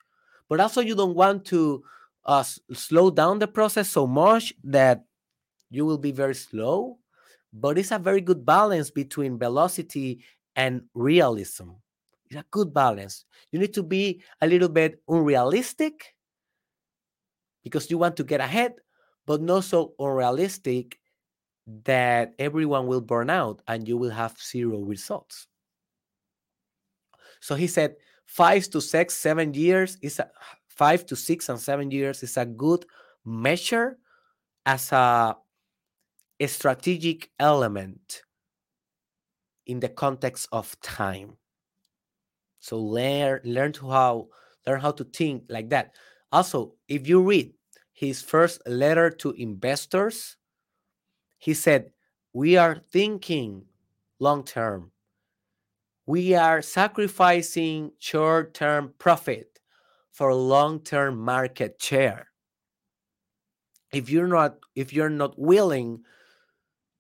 But 0.50 0.60
also, 0.60 0.82
you 0.82 0.96
don't 0.96 1.16
want 1.16 1.46
to 1.46 1.84
uh, 2.26 2.44
slow 2.74 3.10
down 3.10 3.40
the 3.40 3.48
process 3.48 3.90
so 3.90 4.06
much 4.06 4.54
that 4.64 5.06
you 5.70 5.86
will 5.86 5.98
be 5.98 6.12
very 6.12 6.36
slow. 6.36 7.00
But 7.54 7.78
it's 7.78 7.92
a 7.92 8.00
very 8.00 8.22
good 8.22 8.46
balance 8.46 8.92
between 8.92 9.40
velocity 9.40 10.24
and 10.56 10.82
realism. 10.94 11.70
It's 12.30 12.40
a 12.40 12.46
good 12.52 12.74
balance. 12.74 13.26
You 13.52 13.60
need 13.60 13.74
to 13.76 13.84
be 13.84 14.22
a 14.42 14.48
little 14.48 14.70
bit 14.70 15.02
unrealistic 15.08 16.16
because 17.64 17.90
you 17.90 17.98
want 17.98 18.18
to 18.18 18.24
get 18.24 18.42
ahead, 18.42 18.74
but 19.26 19.42
not 19.42 19.64
so 19.64 19.94
unrealistic 20.00 21.00
that 21.84 22.34
everyone 22.40 22.88
will 22.88 23.02
burn 23.02 23.30
out 23.30 23.62
and 23.68 23.88
you 23.88 23.98
will 23.98 24.10
have 24.10 24.38
zero 24.42 24.80
results. 24.80 25.48
So 27.40 27.56
he 27.56 27.68
said 27.68 27.96
five 28.26 28.70
to 28.70 28.82
six, 28.82 29.14
seven 29.14 29.54
years 29.54 29.98
is 30.02 30.20
a 30.20 30.30
five 30.70 31.06
to 31.08 31.16
six 31.16 31.50
and 31.50 31.60
seven 31.60 31.92
years 31.92 32.24
is 32.24 32.38
a 32.38 32.46
good 32.46 32.86
measure 33.26 33.98
as 34.66 34.92
a, 34.92 35.36
a 36.40 36.48
strategic 36.48 37.32
element 37.40 38.24
in 39.66 39.80
the 39.80 39.90
context 39.90 40.48
of 40.52 40.80
time. 40.82 41.38
So 42.60 42.80
learn 42.80 43.42
learn 43.44 43.72
to 43.74 43.90
how 43.90 44.30
learn 44.66 44.82
how 44.82 44.92
to 44.92 45.04
think 45.04 45.44
like 45.50 45.70
that. 45.70 45.96
Also, 46.32 46.76
if 46.88 47.08
you 47.08 47.22
read 47.24 47.54
his 47.94 48.22
first 48.22 48.62
letter 48.68 49.10
to 49.10 49.32
investors, 49.32 50.38
he 51.38 51.54
said, 51.54 51.92
"We 52.34 52.58
are 52.58 52.76
thinking 52.92 53.66
long 54.20 54.44
term. 54.44 54.92
We 56.06 56.36
are 56.36 56.62
sacrificing 56.62 57.92
short-term 58.00 58.94
profit 58.98 59.60
for 60.12 60.34
long-term 60.34 61.18
market 61.18 61.82
share. 61.82 62.28
If 63.92 64.10
you're 64.10 64.28
not 64.28 64.58
if 64.76 64.94
you're 64.94 65.10
not 65.10 65.38
willing 65.38 66.04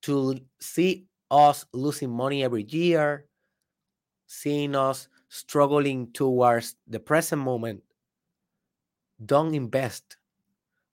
to 0.08 0.40
see 0.62 1.06
us 1.30 1.66
losing 1.74 2.10
money 2.10 2.42
every 2.42 2.64
year, 2.64 3.26
seeing 4.26 4.74
us 4.74 5.10
struggling 5.28 6.12
towards 6.14 6.76
the 6.88 7.00
present 7.00 7.42
moment, 7.42 7.84
don't 9.26 9.54
invest 9.54 10.16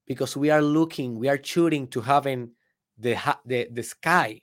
because 0.07 0.37
we 0.37 0.51
are 0.51 0.61
looking, 0.61 1.17
we 1.17 1.29
are 1.29 1.39
shooting 1.41 1.87
to 1.89 2.01
having 2.01 2.51
the 2.99 3.17
the, 3.47 3.69
the 3.71 3.85
sky, 3.85 4.43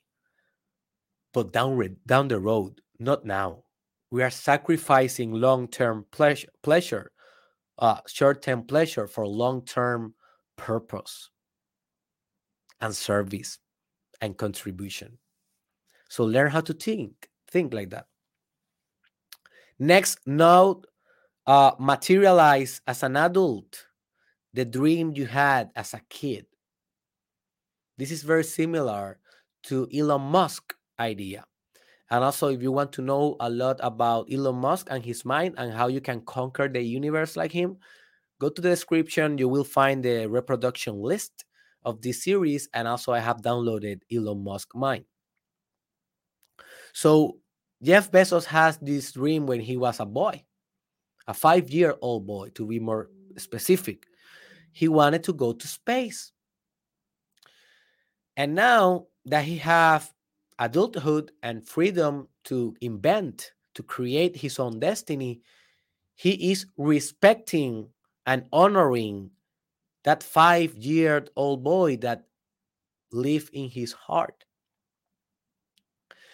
but 1.33 1.51
down 1.51 1.97
down 2.05 2.29
the 2.29 2.39
road, 2.39 2.79
not 2.97 3.25
now. 3.25 3.63
We 4.09 4.23
are 4.23 4.29
sacrificing 4.29 5.33
long-term 5.33 6.05
pleasure, 6.11 6.49
pleasure, 6.63 7.11
uh, 7.77 7.99
short-term 8.07 8.63
pleasure 8.63 9.07
for 9.07 9.27
long-term 9.27 10.15
purpose 10.57 11.29
and 12.81 12.95
service 12.95 13.59
and 14.21 14.37
contribution. 14.37 15.17
So 16.09 16.23
learn 16.23 16.51
how 16.51 16.61
to 16.61 16.73
think, 16.73 17.29
think 17.49 17.73
like 17.73 17.89
that. 17.89 18.05
Next, 19.79 20.19
note 20.25 20.85
uh, 21.47 21.71
materialize 21.79 22.81
as 22.85 23.03
an 23.03 23.17
adult 23.17 23.87
the 24.53 24.65
dream 24.65 25.13
you 25.15 25.25
had 25.25 25.71
as 25.75 25.93
a 25.93 26.01
kid. 26.09 26.45
This 27.97 28.11
is 28.11 28.23
very 28.23 28.43
similar 28.43 29.19
to 29.63 29.87
Elon 29.93 30.21
Musk 30.21 30.75
idea. 30.99 31.45
And 32.09 32.23
also, 32.23 32.49
if 32.49 32.61
you 32.61 32.71
want 32.71 32.91
to 32.93 33.01
know 33.01 33.37
a 33.39 33.49
lot 33.49 33.79
about 33.81 34.27
Elon 34.31 34.57
Musk 34.57 34.87
and 34.91 35.03
his 35.03 35.23
mind 35.23 35.55
and 35.57 35.71
how 35.71 35.87
you 35.87 36.01
can 36.01 36.21
conquer 36.21 36.67
the 36.67 36.81
universe 36.81 37.37
like 37.37 37.53
him, 37.53 37.77
go 38.39 38.49
to 38.49 38.61
the 38.61 38.69
description. 38.69 39.37
You 39.37 39.47
will 39.47 39.63
find 39.63 40.03
the 40.03 40.27
reproduction 40.27 41.01
list 41.01 41.45
of 41.83 42.01
this 42.01 42.23
series. 42.23 42.69
And 42.73 42.87
also, 42.87 43.11
I 43.13 43.19
have 43.19 43.41
downloaded 43.41 44.01
Elon 44.11 44.43
Musk 44.43 44.75
Mind. 44.75 45.05
So, 46.93 47.37
Jeff 47.81 48.11
Bezos 48.11 48.45
has 48.45 48.77
this 48.77 49.11
dream 49.11 49.47
when 49.47 49.59
he 49.59 49.75
was 49.77 49.99
a 49.99 50.05
boy, 50.05 50.43
a 51.27 51.33
five 51.33 51.69
year 51.69 51.95
old 52.01 52.27
boy, 52.27 52.49
to 52.55 52.67
be 52.67 52.79
more 52.79 53.09
specific. 53.37 54.05
He 54.71 54.87
wanted 54.87 55.23
to 55.25 55.33
go 55.33 55.53
to 55.53 55.67
space. 55.67 56.31
And 58.37 58.55
now 58.55 59.07
that 59.25 59.43
he 59.43 59.57
have 59.57 60.13
adulthood 60.59 61.31
and 61.43 61.67
freedom 61.67 62.27
to 62.45 62.75
invent, 62.81 63.51
to 63.73 63.83
create 63.83 64.35
his 64.35 64.59
own 64.59 64.79
destiny, 64.79 65.41
he 66.15 66.51
is 66.51 66.65
respecting 66.77 67.87
and 68.25 68.45
honoring 68.53 69.31
that 70.03 70.23
five 70.23 70.75
year 70.77 71.25
old 71.35 71.63
boy 71.63 71.97
that 71.97 72.25
lived 73.11 73.53
in 73.53 73.69
his 73.69 73.91
heart. 73.93 74.45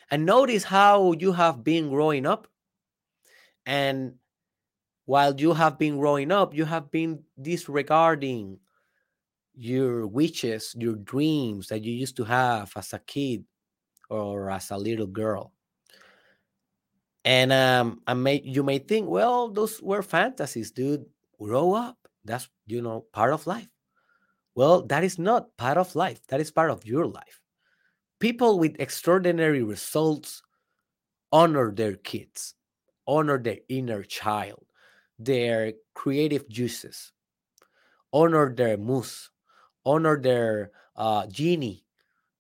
And 0.10 0.26
notice 0.26 0.64
how 0.64 1.14
you 1.14 1.34
have 1.34 1.64
been 1.64 1.90
growing 1.90 2.26
up. 2.26 2.48
And 3.66 4.16
while 5.06 5.36
you 5.36 5.54
have 5.54 5.78
been 5.78 5.98
growing 5.98 6.32
up, 6.32 6.54
you 6.54 6.66
have 6.66 6.90
been 6.92 7.24
disregarding 7.42 8.60
your 9.56 10.08
wishes, 10.08 10.76
your 10.78 10.96
dreams 10.96 11.68
that 11.68 11.84
you 11.84 11.92
used 11.92 12.16
to 12.18 12.24
have 12.24 12.72
as 12.76 12.94
a 12.94 13.00
kid 13.00 13.44
or 14.10 14.50
as 14.50 14.72
a 14.72 14.78
little 14.78 15.08
girl. 15.08 15.52
And 17.26 17.52
um, 17.52 18.02
I 18.08 18.14
may 18.14 18.42
you 18.42 18.64
may 18.64 18.80
think, 18.80 19.10
well, 19.10 19.50
those 19.50 19.82
were 19.82 20.02
fantasies, 20.02 20.72
dude. 20.72 21.06
Grow 21.38 21.74
up. 21.74 21.98
That's 22.28 22.50
you 22.68 22.82
know 22.84 23.08
part 23.14 23.34
of 23.34 23.48
life. 23.48 23.70
Well, 24.56 24.84
that 24.88 25.04
is 25.04 25.20
not 25.20 25.56
part 25.58 25.78
of 25.78 25.96
life. 25.96 26.22
That 26.28 26.42
is 26.42 26.52
part 26.52 26.72
of 26.72 26.86
your 26.86 27.08
life 27.08 27.42
people 28.20 28.60
with 28.60 28.76
extraordinary 28.80 29.64
results 29.64 30.42
honor 31.32 31.72
their 31.72 31.96
kids, 31.96 32.56
honor 33.08 33.38
their 33.38 33.60
inner 33.70 34.04
child, 34.04 34.66
their 35.20 35.74
creative 35.94 36.48
juices, 36.50 37.12
honor 38.14 38.54
their 38.54 38.78
muse, 38.78 39.30
honor 39.86 40.20
their 40.20 40.72
uh, 40.96 41.28
genie, 41.28 41.86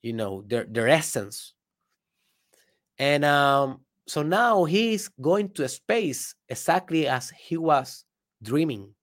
you 0.01 0.13
know, 0.13 0.43
their 0.47 0.65
their 0.65 0.87
essence. 0.87 1.53
And 2.97 3.25
um, 3.25 3.81
so 4.07 4.23
now 4.23 4.65
he's 4.65 5.09
going 5.21 5.49
to 5.53 5.67
space 5.67 6.35
exactly 6.49 7.07
as 7.07 7.29
he 7.29 7.57
was 7.57 8.05
dreaming 8.41 8.93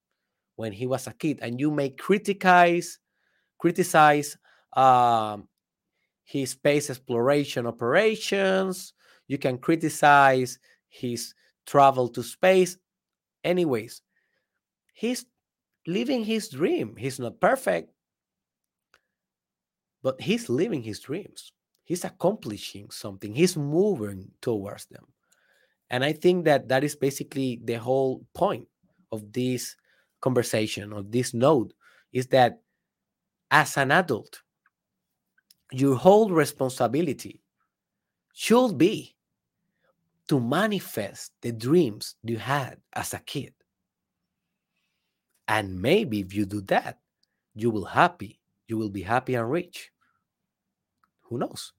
when 0.57 0.73
he 0.73 0.87
was 0.87 1.07
a 1.07 1.13
kid, 1.13 1.39
and 1.43 1.61
you 1.61 1.71
may 1.71 1.91
criticize 1.91 2.99
criticize 3.59 4.37
um, 4.75 5.49
his 6.25 6.51
space 6.51 6.91
exploration 6.91 7.67
operations. 7.67 8.93
You 9.27 9.39
can 9.39 9.57
criticize 9.57 10.59
his 10.89 11.35
travel 11.67 12.09
to 12.11 12.23
space. 12.23 12.77
Anyways, 13.43 14.03
he's 14.93 15.25
living 15.87 16.25
his 16.25 16.49
dream. 16.49 16.95
He's 16.97 17.19
not 17.19 17.41
perfect, 17.41 17.91
but 20.03 20.21
he's 20.21 20.49
living 20.49 20.83
his 20.83 21.01
dreams. 21.01 21.53
He's 21.85 22.05
accomplishing 22.05 22.91
something, 22.91 23.35
he's 23.35 23.57
moving 23.57 24.31
towards 24.41 24.87
them. 24.87 25.07
And 25.91 26.03
I 26.03 26.13
think 26.13 26.47
that 26.47 26.69
that 26.69 26.83
is 26.85 26.97
basically 26.97 27.61
the 27.63 27.75
whole 27.75 28.25
point 28.35 28.69
of 29.13 29.33
this 29.33 29.77
conversation, 30.25 30.95
of 30.95 31.13
this 31.13 31.35
note, 31.35 31.75
is 32.11 32.27
that 32.29 32.61
as 33.51 33.77
an 33.77 33.93
adult, 33.93 34.41
your 35.71 35.97
whole 35.97 36.31
responsibility 36.31 37.43
should 38.33 38.79
be 38.79 39.15
to 40.27 40.41
manifest 40.41 41.33
the 41.43 41.53
dreams 41.53 42.17
you 42.23 42.39
had 42.39 42.79
as 42.95 43.13
a 43.13 43.19
kid. 43.19 43.53
And 45.47 45.79
maybe 45.81 46.21
if 46.21 46.33
you 46.33 46.47
do 46.47 46.63
that, 46.73 46.99
you 47.55 47.71
will 47.71 47.85
happy, 47.85 48.41
you 48.67 48.79
will 48.79 48.89
be 48.89 49.03
happy 49.03 49.35
and 49.35 49.51
rich. 49.51 49.91
Who 51.29 51.37
knows? 51.37 51.73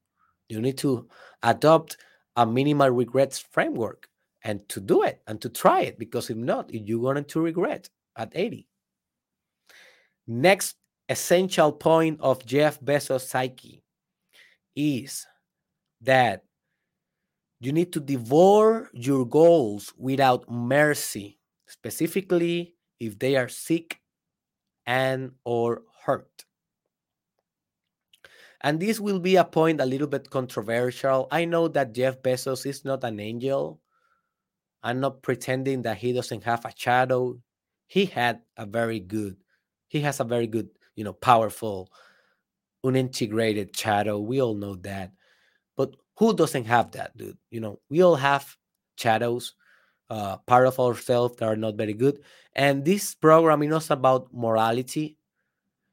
You 0.50 0.62
need 0.62 0.78
to 0.78 1.10
adopt 1.42 1.98
a 2.36 2.46
minimal 2.46 2.92
regrets 2.92 3.40
framework 3.40 4.08
and 4.44 4.62
to 4.70 4.80
do 4.80 5.02
it 5.02 5.24
and 5.26 5.42
to 5.42 5.50
try 5.50 5.82
it 5.82 5.98
because 5.98 6.30
if 6.30 6.38
not, 6.38 6.72
you're 6.72 7.02
going 7.02 7.26
to 7.26 7.42
regret 7.42 7.90
at 8.16 8.32
80. 8.34 8.68
Next 10.28 10.76
essential 11.08 11.72
point 11.72 12.20
of 12.22 12.46
Jeff 12.46 12.80
Bezos' 12.80 13.28
psyche 13.28 13.84
is 14.76 15.26
that 16.02 16.44
you 17.60 17.72
need 17.72 17.94
to 17.94 18.00
devour 18.00 18.90
your 18.94 19.26
goals 19.26 19.94
without 19.98 20.50
mercy, 20.50 21.40
specifically 21.68 22.76
if 23.00 23.18
they 23.18 23.36
are 23.36 23.48
sick 23.48 24.00
and 24.86 25.32
or 25.46 25.84
hurt. 26.04 26.46
And 28.62 28.80
this 28.80 29.00
will 29.00 29.20
be 29.20 29.36
a 29.36 29.46
point 29.46 29.80
a 29.80 29.86
little 29.86 30.08
bit 30.08 30.30
controversial. 30.30 31.28
I 31.32 31.46
know 31.46 31.68
that 31.70 31.94
Jeff 31.94 32.22
Bezos 32.22 32.66
is 32.66 32.84
not 32.84 33.04
an 33.04 33.20
angel. 33.20 33.80
I'm 34.82 35.00
not 35.00 35.22
pretending 35.22 35.84
that 35.84 35.98
he 35.98 36.14
doesn't 36.14 36.44
have 36.44 36.66
a 36.66 36.74
shadow. 36.76 37.40
He 37.88 38.06
had 38.06 38.42
a 38.58 38.66
very 38.66 39.00
good, 39.00 39.38
he 39.88 40.02
has 40.02 40.20
a 40.20 40.24
very 40.24 40.48
good, 40.48 40.70
you 40.96 41.04
know, 41.04 41.14
powerful, 41.14 41.92
unintegrated 42.84 43.76
shadow. 43.76 44.20
We 44.20 44.42
all 44.42 44.56
know 44.56 44.76
that. 44.78 45.12
But 45.76 45.96
who 46.18 46.36
doesn't 46.36 46.66
have 46.66 46.92
that, 46.92 47.16
dude? 47.18 47.38
You 47.52 47.62
know, 47.62 47.80
we 47.90 48.02
all 48.02 48.16
have 48.16 48.56
shadows, 48.98 49.56
uh, 50.10 50.38
part 50.38 50.68
of 50.68 50.80
ourselves 50.80 51.36
that 51.38 51.46
are 51.46 51.56
not 51.56 51.76
very 51.76 51.94
good. 51.94 52.20
And 52.54 52.86
this 52.86 53.14
program 53.16 53.64
is 53.64 53.70
not 53.70 53.90
about 53.90 54.34
morality. 54.34 55.18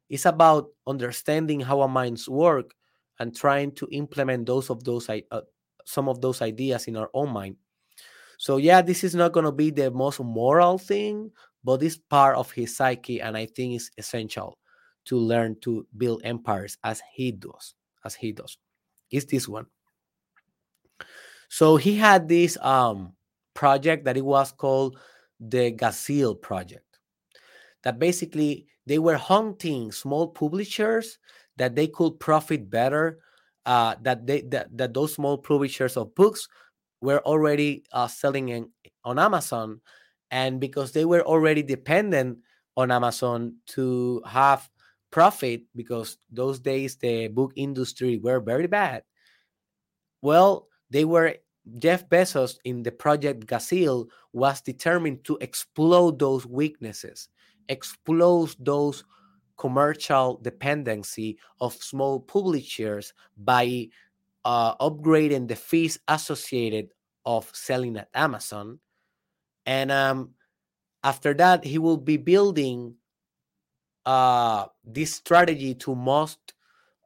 It's 0.08 0.26
about 0.26 0.68
understanding 0.86 1.60
how 1.60 1.80
our 1.80 1.88
minds 1.88 2.28
work 2.28 2.74
and 3.18 3.34
trying 3.34 3.72
to 3.72 3.88
implement 3.90 4.46
those 4.46 4.70
of 4.70 4.84
those 4.84 5.08
uh, 5.08 5.40
some 5.84 6.08
of 6.08 6.20
those 6.20 6.42
ideas 6.42 6.86
in 6.86 6.96
our 6.96 7.10
own 7.14 7.30
mind. 7.30 7.56
So 8.38 8.56
yeah, 8.56 8.82
this 8.82 9.04
is 9.04 9.14
not 9.14 9.32
going 9.32 9.46
to 9.46 9.52
be 9.52 9.70
the 9.70 9.90
most 9.90 10.20
moral 10.20 10.78
thing, 10.78 11.30
but 11.64 11.82
it's 11.82 11.96
part 11.96 12.36
of 12.36 12.50
his 12.50 12.76
psyche, 12.76 13.20
and 13.20 13.36
I 13.36 13.46
think 13.46 13.74
it's 13.74 13.90
essential 13.96 14.58
to 15.06 15.16
learn 15.16 15.56
to 15.62 15.86
build 15.96 16.22
empires 16.24 16.78
as 16.84 17.02
he 17.12 17.32
does. 17.32 17.74
As 18.04 18.14
he 18.14 18.32
does, 18.32 18.56
is 19.10 19.26
this 19.26 19.48
one. 19.48 19.66
So 21.48 21.76
he 21.76 21.96
had 21.96 22.28
this 22.28 22.56
um, 22.60 23.12
project 23.54 24.04
that 24.06 24.16
it 24.16 24.24
was 24.24 24.52
called 24.52 24.98
the 25.38 25.70
Gazelle 25.70 26.34
Project. 26.34 26.98
That 27.82 27.98
basically 27.98 28.66
they 28.86 28.98
were 28.98 29.16
hunting 29.16 29.92
small 29.92 30.28
publishers 30.28 31.18
that 31.56 31.74
they 31.74 31.88
could 31.88 32.18
profit 32.18 32.70
better. 32.70 33.18
Uh, 33.64 33.94
that 34.02 34.26
they 34.26 34.40
that, 34.40 34.76
that 34.76 34.92
those 34.92 35.14
small 35.14 35.38
publishers 35.38 35.96
of 35.96 36.12
books 36.16 36.48
were 37.00 37.20
already 37.20 37.84
uh, 37.92 38.08
selling 38.08 38.48
in, 38.48 38.68
on 39.04 39.18
Amazon, 39.18 39.80
and 40.32 40.58
because 40.58 40.90
they 40.90 41.04
were 41.04 41.22
already 41.22 41.62
dependent 41.62 42.38
on 42.76 42.90
Amazon 42.90 43.54
to 43.66 44.22
have 44.26 44.68
profit, 45.10 45.62
because 45.76 46.16
those 46.32 46.58
days 46.58 46.96
the 46.96 47.28
book 47.28 47.52
industry 47.54 48.16
were 48.16 48.40
very 48.40 48.66
bad. 48.66 49.04
Well, 50.22 50.68
they 50.90 51.04
were 51.04 51.36
Jeff 51.78 52.08
Bezos 52.08 52.56
in 52.64 52.82
the 52.82 52.90
project 52.90 53.46
Gazelle 53.46 54.08
was 54.32 54.62
determined 54.62 55.22
to 55.24 55.38
explode 55.40 56.18
those 56.18 56.46
weaknesses, 56.46 57.28
explode 57.68 58.56
those 58.58 59.04
commercial 59.58 60.38
dependency 60.42 61.38
of 61.60 61.74
small 61.74 62.18
publishers 62.18 63.12
by 63.36 63.86
uh, 64.44 64.74
upgrading 64.76 65.46
the 65.46 65.54
fees 65.54 65.98
associated 66.08 66.88
of 67.24 67.48
selling 67.52 67.96
at 67.96 68.08
Amazon. 68.14 68.80
And 69.66 69.92
um, 69.92 70.30
after 71.04 71.34
that, 71.34 71.64
he 71.64 71.78
will 71.78 71.96
be 71.96 72.16
building 72.16 72.94
uh, 74.06 74.66
this 74.84 75.12
strategy 75.12 75.74
to 75.76 75.94
most 75.94 76.54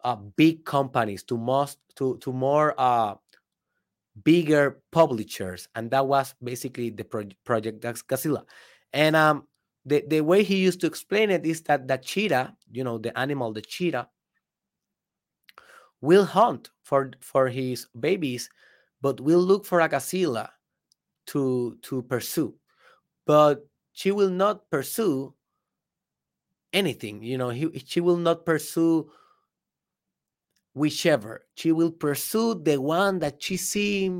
uh, 0.05 0.16
big 0.16 0.64
companies, 0.64 1.23
to 1.25 1.37
most 1.37 1.79
to 1.97 2.16
to 2.19 2.33
more 2.33 2.75
uh, 2.79 3.14
bigger 4.23 4.81
publishers, 4.92 5.69
and 5.75 5.90
that 5.90 6.07
was 6.07 6.35
basically 6.42 6.90
the 6.90 7.05
pro- 7.05 7.29
project 7.45 7.85
Gazelle. 8.07 8.47
And 8.92 9.16
um, 9.16 9.47
the 9.85 10.05
the 10.09 10.21
way 10.21 10.42
he 10.42 10.57
used 10.57 10.81
to 10.81 10.87
explain 10.87 11.31
it 11.31 11.45
is 11.45 11.62
that 11.62 11.88
the 11.88 11.99
cheetah, 11.99 12.55
you 12.73 12.85
know, 12.85 12.99
the 12.99 13.16
animal, 13.19 13.53
the 13.53 13.62
cheetah, 13.62 14.09
will 16.01 16.25
hunt 16.25 16.71
for 16.83 17.11
for 17.21 17.49
his 17.49 17.87
babies, 17.99 18.49
but 19.03 19.21
will 19.21 19.40
look 19.40 19.64
for 19.66 19.81
a 19.81 19.88
gazelle 19.88 20.49
to 21.26 21.78
to 21.82 22.02
pursue, 22.02 22.56
but 23.26 23.68
she 23.92 24.12
will 24.12 24.30
not 24.30 24.70
pursue 24.70 25.34
anything. 26.72 27.22
You 27.22 27.38
know, 27.38 27.50
he, 27.50 27.70
she 27.86 28.00
will 28.00 28.16
not 28.16 28.44
pursue 28.44 29.10
whichever. 30.74 31.46
She 31.54 31.72
will 31.72 31.90
pursue 31.92 32.54
the 32.54 32.80
one 32.80 33.18
that 33.20 33.42
she 33.42 33.56
sees 33.56 34.10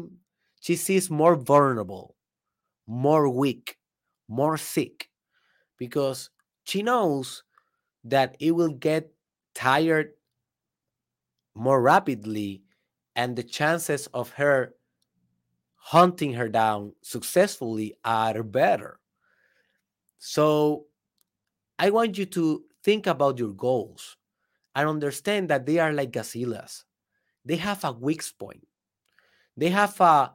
she 0.61 0.75
sees 0.75 1.11
more 1.11 1.37
vulnerable, 1.37 2.17
more 2.87 3.29
weak, 3.29 3.79
more 4.29 4.57
sick, 4.59 5.11
because 5.79 6.31
she 6.65 6.83
knows 6.83 7.45
that 8.05 8.37
it 8.41 8.53
will 8.53 8.71
get 8.75 9.13
tired 9.55 10.15
more 11.55 11.81
rapidly 11.83 12.63
and 13.17 13.35
the 13.37 13.43
chances 13.43 14.07
of 14.09 14.31
her 14.35 14.75
hunting 15.87 16.33
her 16.33 16.49
down 16.49 16.93
successfully 17.01 17.95
are 18.05 18.43
better. 18.43 18.99
So 20.19 20.87
I 21.79 21.91
want 21.91 22.19
you 22.19 22.27
to 22.27 22.65
think 22.83 23.07
about 23.07 23.39
your 23.39 23.53
goals 23.53 24.17
and 24.75 24.89
understand 24.89 25.49
that 25.49 25.65
they 25.65 25.79
are 25.79 25.93
like 25.93 26.11
gazelles. 26.11 26.85
They 27.45 27.55
have 27.55 27.85
a 27.85 27.93
weak 27.93 28.25
point. 28.37 28.67
They 29.57 29.69
have 29.69 30.01
a 30.01 30.33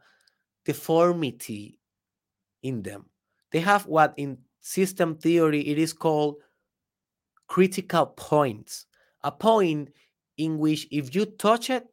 deformity 0.64 1.80
in 2.64 2.82
them. 2.82 3.08
They 3.52 3.60
have 3.60 3.86
what 3.88 4.14
in 4.16 4.38
system 4.62 5.18
theory 5.18 5.68
it 5.68 5.78
is 5.78 5.92
called 5.92 6.38
critical 7.48 8.06
points. 8.06 8.86
A 9.22 9.34
point 9.34 9.90
in 10.38 10.60
which 10.60 10.88
if 10.92 11.14
you 11.14 11.26
touch 11.26 11.70
it, 11.70 11.88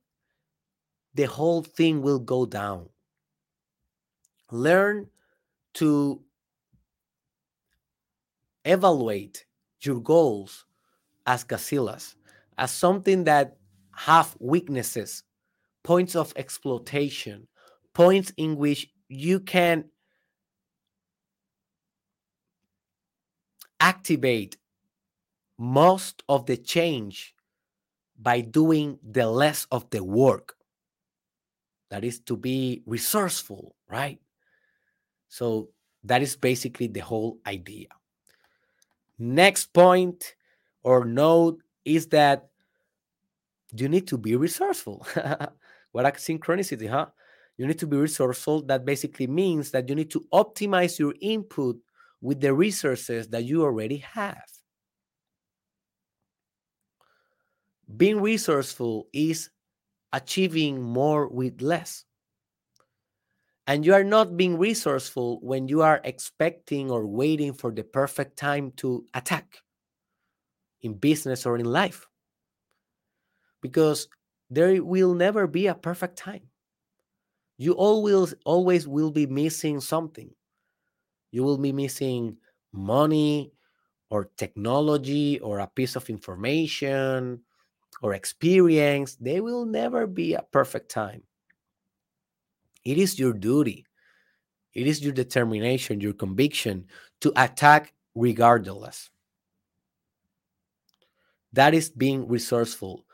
the 1.14 1.24
whole 1.24 1.64
thing 1.64 2.02
will 2.02 2.20
go 2.20 2.46
down. 2.46 2.88
Learn 4.50 5.08
to 5.74 6.22
evaluate 8.64 9.44
your 9.80 10.00
goals 10.00 10.64
as 11.26 11.44
gazelles 11.44 12.16
as 12.56 12.70
something 12.70 13.24
that 13.24 13.56
have 13.92 14.36
weaknesses 14.40 15.22
points 15.88 16.14
of 16.14 16.32
exploitation, 16.36 17.48
points 17.94 18.30
in 18.36 18.56
which 18.56 18.92
you 19.08 19.40
can 19.40 19.84
activate 23.80 24.58
most 25.58 26.22
of 26.28 26.46
the 26.46 26.56
change 26.56 27.34
by 28.18 28.40
doing 28.40 28.98
the 29.02 29.26
less 29.26 29.66
of 29.70 29.88
the 29.90 30.04
work. 30.04 30.56
That 31.90 32.04
is 32.04 32.20
to 32.20 32.36
be 32.36 32.82
resourceful, 32.84 33.74
right? 33.88 34.18
So 35.28 35.68
that 36.04 36.22
is 36.22 36.36
basically 36.36 36.86
the 36.86 37.00
whole 37.00 37.38
idea. 37.46 37.88
Next 39.18 39.72
point 39.72 40.34
or 40.82 41.04
note 41.04 41.60
is 41.84 42.06
that 42.08 42.48
you 43.74 43.88
need 43.88 44.06
to 44.08 44.18
be 44.18 44.36
resourceful. 44.36 45.06
what 45.92 46.06
a 46.06 46.10
synchronicity, 46.12 46.88
huh? 46.88 47.06
You 47.56 47.66
need 47.66 47.78
to 47.80 47.86
be 47.86 47.96
resourceful. 47.96 48.62
That 48.62 48.84
basically 48.84 49.26
means 49.26 49.72
that 49.72 49.88
you 49.88 49.94
need 49.94 50.10
to 50.12 50.24
optimize 50.32 50.98
your 50.98 51.14
input 51.20 51.76
with 52.20 52.40
the 52.40 52.54
resources 52.54 53.28
that 53.28 53.44
you 53.44 53.64
already 53.64 53.98
have. 53.98 54.42
Being 57.96 58.20
resourceful 58.20 59.08
is 59.12 59.50
achieving 60.12 60.80
more 60.80 61.26
with 61.28 61.60
less. 61.60 62.04
And 63.68 63.84
you 63.84 63.92
are 63.92 64.02
not 64.02 64.38
being 64.38 64.56
resourceful 64.56 65.40
when 65.42 65.68
you 65.68 65.82
are 65.82 66.00
expecting 66.02 66.90
or 66.90 67.06
waiting 67.06 67.52
for 67.52 67.70
the 67.70 67.84
perfect 67.84 68.38
time 68.38 68.72
to 68.76 69.04
attack 69.12 69.58
in 70.80 70.94
business 70.94 71.44
or 71.44 71.58
in 71.58 71.66
life. 71.66 72.08
Because 73.60 74.08
there 74.48 74.82
will 74.82 75.12
never 75.12 75.46
be 75.46 75.66
a 75.66 75.74
perfect 75.74 76.16
time. 76.16 76.48
You 77.58 77.72
always 77.72 78.34
always 78.46 78.88
will 78.88 79.10
be 79.10 79.26
missing 79.26 79.80
something. 79.80 80.30
You 81.30 81.44
will 81.44 81.58
be 81.58 81.72
missing 81.72 82.38
money 82.72 83.52
or 84.08 84.30
technology 84.38 85.40
or 85.40 85.58
a 85.58 85.66
piece 85.66 85.94
of 85.94 86.08
information 86.08 87.42
or 88.00 88.14
experience, 88.14 89.16
there 89.16 89.42
will 89.42 89.66
never 89.66 90.06
be 90.06 90.34
a 90.34 90.42
perfect 90.52 90.90
time. 90.90 91.22
It 92.88 92.96
is 92.96 93.18
your 93.18 93.34
duty, 93.34 93.84
it 94.72 94.86
is 94.86 95.02
your 95.02 95.12
determination, 95.12 96.00
your 96.00 96.14
conviction 96.14 96.86
to 97.20 97.30
attack 97.36 97.92
regardless. 98.14 99.10
That 101.52 101.74
is 101.74 101.90
being 101.90 102.26
resourceful. 102.26 103.04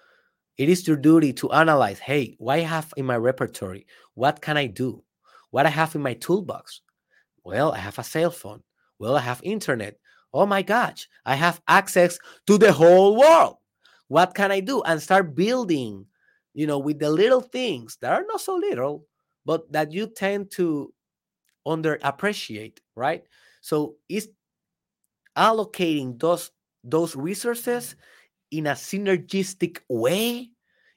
It 0.58 0.68
is 0.68 0.86
your 0.86 0.96
duty 0.96 1.32
to 1.32 1.50
analyze 1.50 1.98
hey, 1.98 2.36
what 2.38 2.60
I 2.60 2.62
have 2.62 2.94
in 2.96 3.04
my 3.04 3.16
repertory? 3.16 3.88
What 4.14 4.40
can 4.40 4.56
I 4.56 4.66
do? 4.66 5.02
What 5.50 5.66
I 5.66 5.70
have 5.70 5.96
in 5.96 6.02
my 6.02 6.14
toolbox? 6.14 6.80
Well, 7.42 7.72
I 7.72 7.78
have 7.78 7.98
a 7.98 8.04
cell 8.04 8.30
phone. 8.30 8.62
Well, 9.00 9.16
I 9.16 9.22
have 9.22 9.40
internet. 9.42 9.98
Oh 10.32 10.46
my 10.46 10.62
gosh, 10.62 11.08
I 11.26 11.34
have 11.34 11.60
access 11.66 12.20
to 12.46 12.58
the 12.58 12.72
whole 12.72 13.16
world. 13.18 13.56
What 14.06 14.36
can 14.36 14.52
I 14.52 14.60
do? 14.60 14.82
And 14.82 15.02
start 15.02 15.34
building, 15.34 16.06
you 16.52 16.68
know, 16.68 16.78
with 16.78 17.00
the 17.00 17.10
little 17.10 17.40
things 17.40 17.98
that 18.02 18.12
are 18.12 18.24
not 18.28 18.40
so 18.40 18.54
little, 18.54 19.08
but 19.44 19.70
that 19.72 19.92
you 19.92 20.06
tend 20.06 20.50
to 20.52 20.92
underappreciate, 21.66 22.78
right? 22.94 23.24
So 23.60 23.96
it's 24.08 24.28
allocating 25.36 26.18
those 26.20 26.50
those 26.82 27.16
resources 27.16 27.96
mm-hmm. 28.52 28.58
in 28.58 28.66
a 28.66 28.72
synergistic 28.72 29.78
way, 29.88 30.50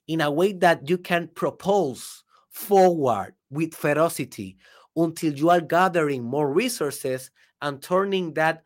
in 0.08 0.22
a 0.22 0.32
way 0.32 0.54
that 0.54 0.90
you 0.90 0.98
can 0.98 1.30
propose 1.34 2.24
forward 2.50 3.34
with 3.50 3.74
ferocity 3.74 4.58
until 4.96 5.34
you 5.34 5.50
are 5.50 5.62
gathering 5.62 6.24
more 6.24 6.52
resources 6.52 7.32
and 7.62 7.82
turning 7.82 8.34
that 8.34 8.64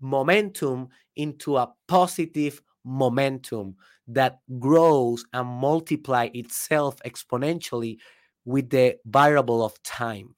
momentum 0.00 0.88
into 1.16 1.56
a 1.56 1.72
positive 1.86 2.60
momentum 2.84 3.76
that 4.08 4.40
grows 4.58 5.24
and 5.32 5.46
multiply 5.48 6.28
itself 6.34 6.96
exponentially 7.06 7.96
with 8.44 8.70
the 8.70 8.98
variable 9.04 9.64
of 9.64 9.80
time. 9.82 10.34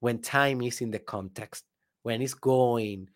When 0.00 0.20
time 0.20 0.60
is 0.62 0.80
in 0.80 0.90
the 0.90 0.98
context 0.98 1.64
when 2.04 2.22
it's 2.22 2.34
going 2.34 3.08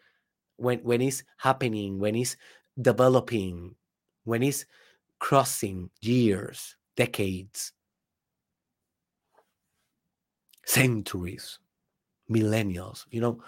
when 0.56 0.80
when 0.80 1.00
it's 1.00 1.22
happening 1.36 2.00
when 2.00 2.16
it's 2.16 2.36
developing 2.80 3.74
when 4.24 4.42
it's 4.42 4.64
crossing 5.20 5.90
years 6.00 6.76
decades 6.96 7.72
centuries 10.64 11.58
millennials 12.30 13.04
you 13.10 13.20
know 13.20 13.40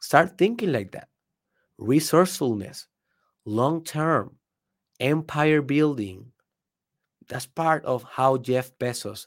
start 0.00 0.38
thinking 0.38 0.72
like 0.72 0.92
that. 0.92 1.08
Resourcefulness 1.78 2.86
long 3.44 3.82
term 3.82 4.36
empire 5.00 5.62
building 5.62 6.32
that's 7.28 7.46
part 7.46 7.84
of 7.84 8.04
how 8.04 8.36
jeff 8.36 8.70
bezos 8.78 9.26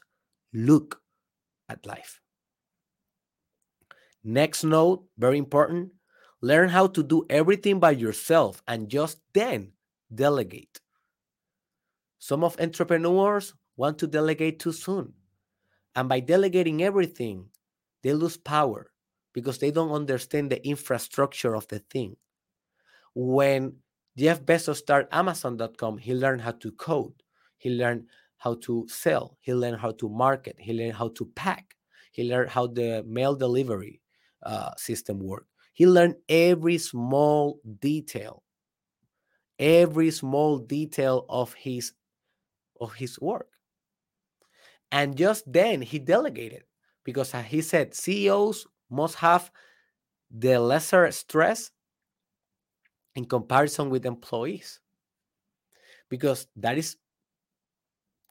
look 0.52 1.00
at 1.68 1.84
life 1.86 2.20
next 4.24 4.64
note 4.64 5.04
very 5.18 5.38
important 5.38 5.92
learn 6.42 6.68
how 6.68 6.86
to 6.86 7.02
do 7.02 7.24
everything 7.28 7.78
by 7.78 7.90
yourself 7.90 8.62
and 8.66 8.88
just 8.88 9.18
then 9.34 9.72
delegate 10.14 10.80
some 12.18 12.44
of 12.44 12.58
entrepreneurs 12.60 13.54
want 13.76 13.98
to 13.98 14.06
delegate 14.06 14.58
too 14.58 14.72
soon 14.72 15.12
and 15.94 16.08
by 16.08 16.20
delegating 16.20 16.82
everything 16.82 17.46
they 18.02 18.12
lose 18.12 18.36
power 18.36 18.90
because 19.32 19.58
they 19.58 19.70
don't 19.70 19.92
understand 19.92 20.50
the 20.50 20.66
infrastructure 20.66 21.54
of 21.54 21.66
the 21.68 21.78
thing 21.78 22.16
when 23.14 23.74
Jeff 24.16 24.42
Bezos 24.42 24.76
started 24.76 25.14
Amazon.com. 25.14 25.98
He 25.98 26.14
learned 26.14 26.42
how 26.42 26.52
to 26.52 26.72
code. 26.72 27.22
He 27.60 27.70
learned 27.70 28.06
how 28.38 28.54
to 28.62 28.86
sell. 28.88 29.36
He 29.40 29.52
learned 29.52 29.80
how 29.80 29.92
to 29.92 30.08
market. 30.08 30.56
He 30.58 30.72
learned 30.72 30.94
how 30.94 31.08
to 31.10 31.26
pack. 31.36 31.76
He 32.10 32.24
learned 32.24 32.50
how 32.50 32.66
the 32.66 33.04
mail 33.06 33.36
delivery 33.36 34.00
uh, 34.42 34.74
system 34.76 35.20
worked. 35.20 35.50
He 35.74 35.86
learned 35.86 36.16
every 36.28 36.78
small 36.78 37.60
detail, 37.78 38.42
every 39.58 40.10
small 40.10 40.58
detail 40.58 41.26
of 41.28 41.52
his 41.52 41.92
of 42.80 42.94
his 42.94 43.20
work. 43.20 43.48
And 44.90 45.16
just 45.16 45.44
then 45.46 45.82
he 45.82 45.98
delegated 45.98 46.64
because 47.04 47.32
he 47.32 47.60
said 47.60 47.94
CEOs 47.94 48.66
must 48.88 49.16
have 49.16 49.50
the 50.30 50.58
lesser 50.58 51.10
stress 51.10 51.70
in 53.14 53.26
comparison 53.26 53.90
with 53.90 54.06
employees 54.06 54.80
because 56.08 56.46
that 56.56 56.78
is 56.78 56.96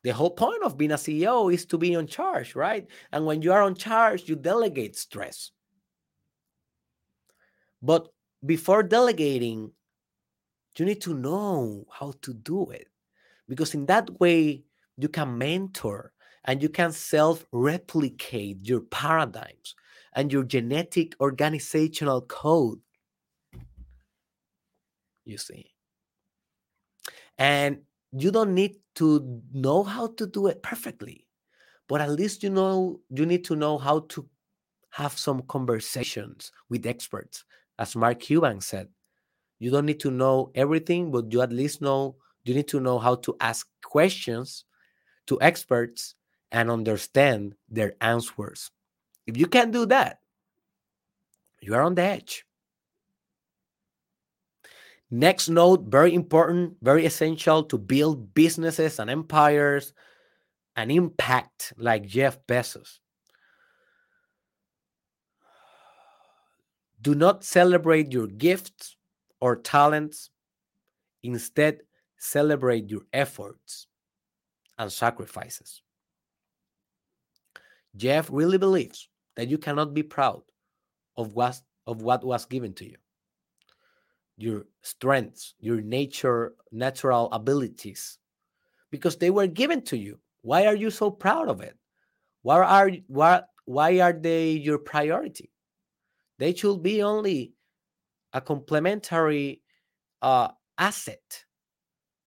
the 0.04 0.12
whole 0.12 0.32
point 0.32 0.64
of 0.64 0.78
being 0.78 0.92
a 0.92 0.96
CEO 0.96 1.54
is 1.54 1.66
to 1.66 1.78
be 1.78 1.96
on 1.96 2.08
charge, 2.08 2.56
right? 2.56 2.88
And 3.12 3.26
when 3.26 3.42
you 3.42 3.52
are 3.52 3.64
on 3.64 3.76
charge, 3.76 4.30
you 4.30 4.36
delegate 4.36 4.96
stress. 4.96 5.52
But 7.82 8.08
before 8.46 8.84
delegating, 8.84 9.72
you 10.78 10.86
need 10.86 11.02
to 11.02 11.14
know 11.14 11.86
how 11.92 12.14
to 12.22 12.34
do 12.34 12.70
it 12.72 12.88
because 13.50 13.74
in 13.74 13.86
that 13.88 14.20
way, 14.20 14.64
you 14.98 15.10
can 15.10 15.38
mentor 15.38 16.14
and 16.46 16.62
you 16.62 16.70
can 16.70 16.92
self 16.92 17.46
replicate 17.52 18.68
your 18.68 18.82
paradigms 18.82 19.76
and 20.14 20.32
your 20.32 20.44
genetic 20.44 21.16
organizational 21.20 22.22
code 22.22 22.80
you 25.30 25.38
see. 25.38 25.72
And 27.38 27.80
you 28.12 28.32
don't 28.32 28.54
need 28.54 28.78
to 28.96 29.42
know 29.54 29.84
how 29.84 30.08
to 30.08 30.28
do 30.28 30.48
it 30.48 30.64
perfectly, 30.64 31.28
but 31.88 32.02
at 32.02 32.12
least 32.12 32.44
you 32.44 32.50
know 32.50 33.00
you 33.10 33.26
need 33.26 33.44
to 33.46 33.56
know 33.56 33.78
how 33.78 34.00
to 34.10 34.28
have 34.92 35.18
some 35.18 35.42
conversations 35.44 36.52
with 36.70 36.86
experts. 36.86 37.46
As 37.78 37.96
Mark 37.96 38.20
Cuban 38.20 38.62
said, 38.62 38.90
you 39.60 39.72
don't 39.72 39.86
need 39.86 40.00
to 40.02 40.12
know 40.12 40.52
everything, 40.56 41.12
but 41.12 41.32
you 41.32 41.42
at 41.42 41.52
least 41.52 41.82
know 41.82 42.16
you 42.44 42.54
need 42.54 42.68
to 42.70 42.80
know 42.80 42.98
how 42.98 43.16
to 43.16 43.36
ask 43.40 43.68
questions 43.84 44.66
to 45.28 45.40
experts 45.42 46.16
and 46.52 46.72
understand 46.72 47.54
their 47.70 47.94
answers. 48.02 48.72
If 49.28 49.38
you 49.38 49.46
can't 49.46 49.72
do 49.72 49.86
that, 49.88 50.20
you 51.62 51.76
are 51.76 51.82
on 51.82 51.96
the 51.96 52.02
edge. 52.02 52.46
Next 55.12 55.50
note, 55.50 55.86
very 55.88 56.14
important, 56.14 56.78
very 56.82 57.06
essential 57.06 57.64
to 57.64 57.78
build 57.78 58.34
businesses 58.36 59.00
and 59.00 59.10
empires 59.10 59.94
and 60.76 60.92
impact 60.92 61.74
like 61.78 62.06
Jeff 62.06 62.38
Bezos. 62.46 63.00
Do 67.02 67.16
not 67.16 67.44
celebrate 67.44 68.12
your 68.14 68.28
gifts 68.28 68.98
or 69.42 69.56
talents. 69.56 70.30
Instead, 71.24 71.80
celebrate 72.18 72.90
your 72.90 73.02
efforts 73.12 73.88
and 74.78 74.92
sacrifices. 74.92 75.82
Jeff 77.96 78.30
really 78.32 78.58
believes 78.58 79.10
that 79.36 79.48
you 79.48 79.58
cannot 79.58 79.94
be 79.94 80.04
proud 80.04 80.42
of 81.18 81.34
what, 81.34 81.60
of 81.88 82.02
what 82.02 82.24
was 82.24 82.46
given 82.46 82.74
to 82.74 82.86
you. 82.86 82.98
Your 84.40 84.66
strengths, 84.82 85.54
your 85.60 85.82
nature, 85.82 86.56
natural 86.72 87.28
abilities, 87.32 88.18
because 88.90 89.18
they 89.18 89.32
were 89.32 89.48
given 89.48 89.82
to 89.84 89.98
you. 89.98 90.18
Why 90.42 90.66
are 90.66 90.76
you 90.76 90.90
so 90.90 91.12
proud 91.12 91.50
of 91.50 91.60
it? 91.60 91.76
Why 92.42 92.64
are 92.64 92.92
why, 93.08 93.44
why 93.66 94.00
are 94.00 94.14
they 94.14 94.52
your 94.52 94.80
priority? 94.80 95.52
They 96.38 96.56
should 96.56 96.82
be 96.82 97.04
only 97.04 97.52
a 98.32 98.40
complementary 98.40 99.62
uh, 100.22 100.50
asset 100.78 101.44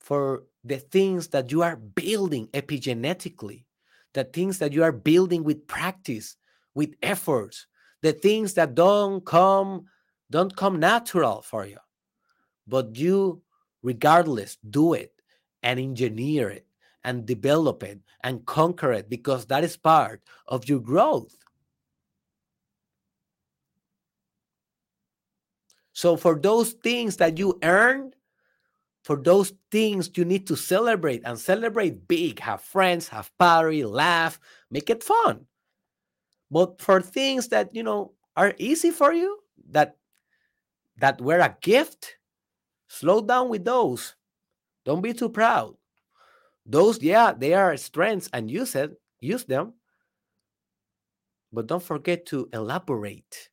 for 0.01 0.44
the 0.64 0.79
things 0.79 1.29
that 1.29 1.51
you 1.51 1.62
are 1.62 1.77
building 1.77 2.48
epigenetically, 2.48 3.64
the 4.12 4.25
things 4.25 4.59
that 4.59 4.72
you 4.72 4.83
are 4.83 4.92
building 4.92 5.44
with 5.44 5.66
practice, 5.66 6.37
with 6.75 6.94
efforts, 7.03 7.66
the 8.03 8.12
things 8.12 8.53
that 8.55 8.75
don't 8.75 9.25
come 9.25 9.87
don't 10.31 10.55
come 10.57 10.79
natural 10.81 11.42
for 11.42 11.66
you, 11.66 11.79
but 12.66 12.96
you 12.96 13.42
regardless 13.83 14.57
do 14.70 14.94
it 14.94 15.12
and 15.62 15.79
engineer 15.81 16.48
it 16.51 16.66
and 17.05 17.27
develop 17.27 17.83
it 17.83 18.01
and 18.22 18.46
conquer 18.46 18.92
it 18.92 19.09
because 19.09 19.46
that 19.46 19.64
is 19.64 19.77
part 19.77 20.22
of 20.46 20.68
your 20.68 20.81
growth. 20.81 21.37
So, 25.92 26.16
for 26.16 26.38
those 26.38 26.72
things 26.72 27.18
that 27.18 27.38
you 27.38 27.59
earn, 27.62 28.14
for 29.05 29.16
those 29.16 29.53
things 29.70 30.11
you 30.16 30.25
need 30.25 30.46
to 30.46 30.57
celebrate 30.57 31.22
and 31.25 31.38
celebrate 31.38 32.09
big, 32.09 32.38
have 32.40 32.62
friends, 32.62 33.09
have 33.09 33.31
party, 33.38 33.85
laugh, 33.85 34.38
make 34.70 34.88
it 34.88 35.03
fun. 35.03 35.46
But 36.51 36.81
for 36.81 37.01
things 37.01 37.48
that 37.48 37.75
you 37.75 37.83
know 37.83 38.12
are 38.37 38.55
easy 38.59 38.90
for 38.90 39.12
you, 39.12 39.38
that 39.70 39.96
that 40.98 41.20
were 41.20 41.40
a 41.40 41.57
gift, 41.61 42.16
slow 42.92 43.22
down 43.22 43.48
with 43.48 43.64
those. 43.64 44.14
Don't 44.85 45.00
be 45.00 45.14
too 45.14 45.31
proud. 45.31 45.74
Those, 46.66 47.02
yeah, 47.02 47.33
they 47.33 47.55
are 47.55 47.76
strengths 47.76 48.28
and 48.33 48.50
use 48.50 48.74
it, 48.74 48.92
use 49.20 49.44
them. 49.44 49.72
But 51.52 51.66
don't 51.66 51.83
forget 51.83 52.26
to 52.26 52.48
elaborate 52.52 53.48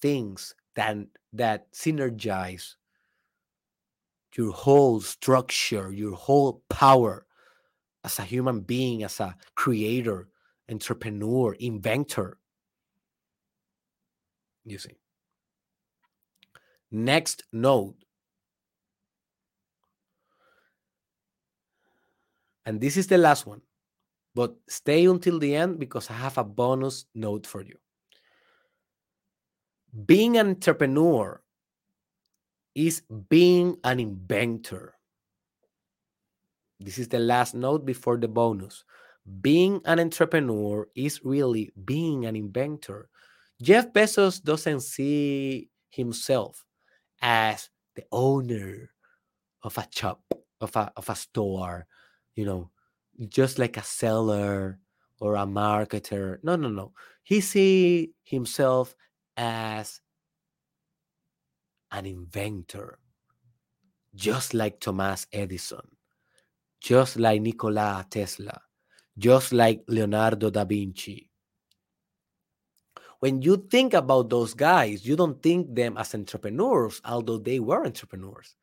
things 0.00 0.54
that 0.76 0.96
that 1.32 1.72
synergize 1.72 2.74
your 4.36 4.52
whole 4.52 5.00
structure, 5.00 5.92
your 5.92 6.14
whole 6.14 6.62
power 6.68 7.26
as 8.04 8.18
a 8.18 8.22
human 8.22 8.60
being, 8.60 9.02
as 9.02 9.20
a 9.20 9.34
creator, 9.54 10.28
entrepreneur, 10.70 11.54
inventor. 11.54 12.38
You 14.64 14.78
see. 14.78 14.98
Next 16.90 17.42
node. 17.52 18.05
And 22.66 22.80
this 22.80 22.96
is 22.96 23.06
the 23.06 23.16
last 23.16 23.46
one, 23.46 23.62
but 24.34 24.56
stay 24.68 25.06
until 25.06 25.38
the 25.38 25.54
end 25.54 25.78
because 25.78 26.10
I 26.10 26.14
have 26.14 26.36
a 26.36 26.44
bonus 26.44 27.06
note 27.14 27.46
for 27.46 27.62
you. 27.62 27.76
Being 30.04 30.36
an 30.36 30.48
entrepreneur 30.48 31.40
is 32.74 33.02
being 33.30 33.78
an 33.84 34.00
inventor. 34.00 34.94
This 36.80 36.98
is 36.98 37.08
the 37.08 37.20
last 37.20 37.54
note 37.54 37.86
before 37.86 38.18
the 38.18 38.28
bonus. 38.28 38.84
Being 39.40 39.80
an 39.86 39.98
entrepreneur 39.98 40.86
is 40.94 41.24
really 41.24 41.70
being 41.84 42.26
an 42.26 42.36
inventor. 42.36 43.08
Jeff 43.62 43.92
Bezos 43.92 44.42
doesn't 44.42 44.80
see 44.80 45.70
himself 45.90 46.64
as 47.22 47.70
the 47.94 48.04
owner 48.12 48.90
of 49.62 49.78
a 49.78 49.88
shop, 49.90 50.20
of 50.60 50.76
a, 50.76 50.92
of 50.96 51.08
a 51.08 51.14
store, 51.14 51.86
you 52.36 52.44
know, 52.44 52.70
just 53.28 53.58
like 53.58 53.76
a 53.76 53.82
seller 53.82 54.78
or 55.18 55.34
a 55.34 55.46
marketer. 55.46 56.38
No, 56.44 56.54
no, 56.54 56.68
no. 56.68 56.92
He 57.24 57.40
see 57.40 58.12
himself 58.22 58.94
as 59.36 60.00
an 61.90 62.06
inventor, 62.06 62.98
just 64.14 64.54
like 64.54 64.78
Thomas 64.78 65.26
Edison, 65.32 65.96
just 66.80 67.16
like 67.16 67.40
Nikola 67.40 68.06
Tesla, 68.08 68.60
just 69.18 69.52
like 69.52 69.82
Leonardo 69.88 70.50
da 70.50 70.64
Vinci. 70.64 71.30
When 73.20 73.40
you 73.40 73.66
think 73.70 73.94
about 73.94 74.28
those 74.28 74.52
guys, 74.52 75.06
you 75.06 75.16
don't 75.16 75.42
think 75.42 75.74
them 75.74 75.96
as 75.96 76.14
entrepreneurs, 76.14 77.00
although 77.02 77.38
they 77.38 77.58
were 77.60 77.86
entrepreneurs. 77.86 78.54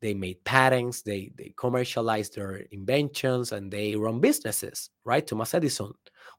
They 0.00 0.14
made 0.14 0.44
patents, 0.44 1.02
they, 1.02 1.32
they 1.36 1.54
commercialized 1.56 2.34
their 2.34 2.56
inventions, 2.70 3.52
and 3.52 3.72
they 3.72 3.96
run 3.96 4.20
businesses, 4.20 4.90
right? 5.04 5.26
Thomas 5.26 5.54
Edison. 5.54 5.92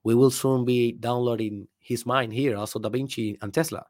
We 0.03 0.15
will 0.15 0.31
soon 0.31 0.63
be 0.63 0.91
downloading 0.91 1.67
his 1.79 2.05
mind 2.05 2.33
here, 2.33 2.55
also 2.55 2.79
Da 2.79 2.89
Vinci 2.89 3.37
and 3.41 3.53
Tesla 3.53 3.85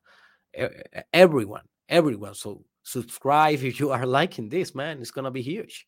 everyone, 1.14 1.64
everyone. 1.90 2.34
So 2.34 2.64
subscribe 2.84 3.64
if 3.64 3.80
you 3.80 3.92
are 3.92 4.06
liking 4.20 4.50
this, 4.50 4.74
man. 4.76 5.00
It's 5.02 5.12
gonna 5.12 5.32
be 5.32 5.42
huge. 5.42 5.88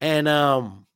And 0.00 0.26
um, 0.28 0.86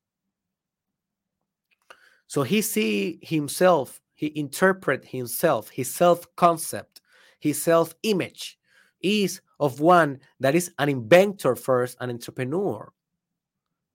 so 2.26 2.42
he 2.42 2.62
see 2.62 3.18
himself, 3.22 4.00
he 4.14 4.32
interpret 4.34 5.04
himself, 5.04 5.70
his 5.70 5.92
self 5.92 6.26
concept, 6.36 7.00
his 7.38 7.62
self 7.62 7.94
image 8.02 8.58
is 9.02 9.40
of 9.60 9.80
one 9.80 10.20
that 10.40 10.54
is 10.54 10.72
an 10.78 10.88
inventor 10.88 11.56
first, 11.56 11.96
an 12.00 12.10
entrepreneur, 12.10 12.92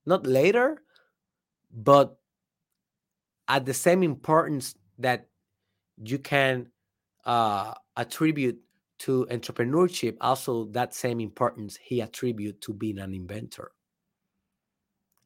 not 0.06 0.26
later, 0.26 0.82
but 1.72 2.18
at 3.48 3.66
the 3.66 3.74
same 3.74 4.04
importance 4.04 4.76
that 4.98 5.28
you 6.04 6.18
can 6.18 6.68
uh, 7.26 7.74
attribute 7.98 8.60
to 9.00 9.26
entrepreneurship 9.32 10.16
also 10.22 10.66
that 10.66 10.94
same 10.94 11.20
importance 11.20 11.78
he 11.82 12.02
attribute 12.02 12.62
to 12.62 12.74
being 12.74 13.00
an 13.00 13.14
inventor. 13.14 13.72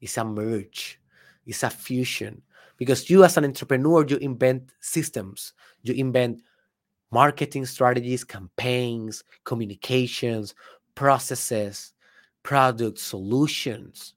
It's 0.00 0.16
a 0.16 0.24
merge. 0.24 1.00
It's 1.46 1.62
a 1.62 1.70
fusion. 1.70 2.42
Because 2.76 3.08
you 3.08 3.24
as 3.24 3.36
an 3.36 3.44
entrepreneur 3.44 4.04
you 4.06 4.16
invent 4.16 4.72
systems. 4.80 5.52
You 5.82 5.94
invent 5.94 6.42
marketing 7.10 7.64
strategies 7.64 8.24
campaigns 8.24 9.24
communications 9.44 10.54
processes 10.94 11.92
product 12.42 12.98
solutions 12.98 14.14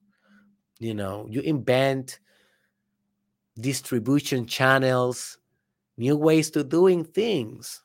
you 0.80 0.94
know 0.94 1.28
you 1.30 1.42
invent 1.42 2.20
distribution 3.60 4.46
channels 4.46 5.38
new 6.00 6.16
ways 6.16 6.50
to 6.52 6.64
doing 6.64 7.04
things. 7.04 7.84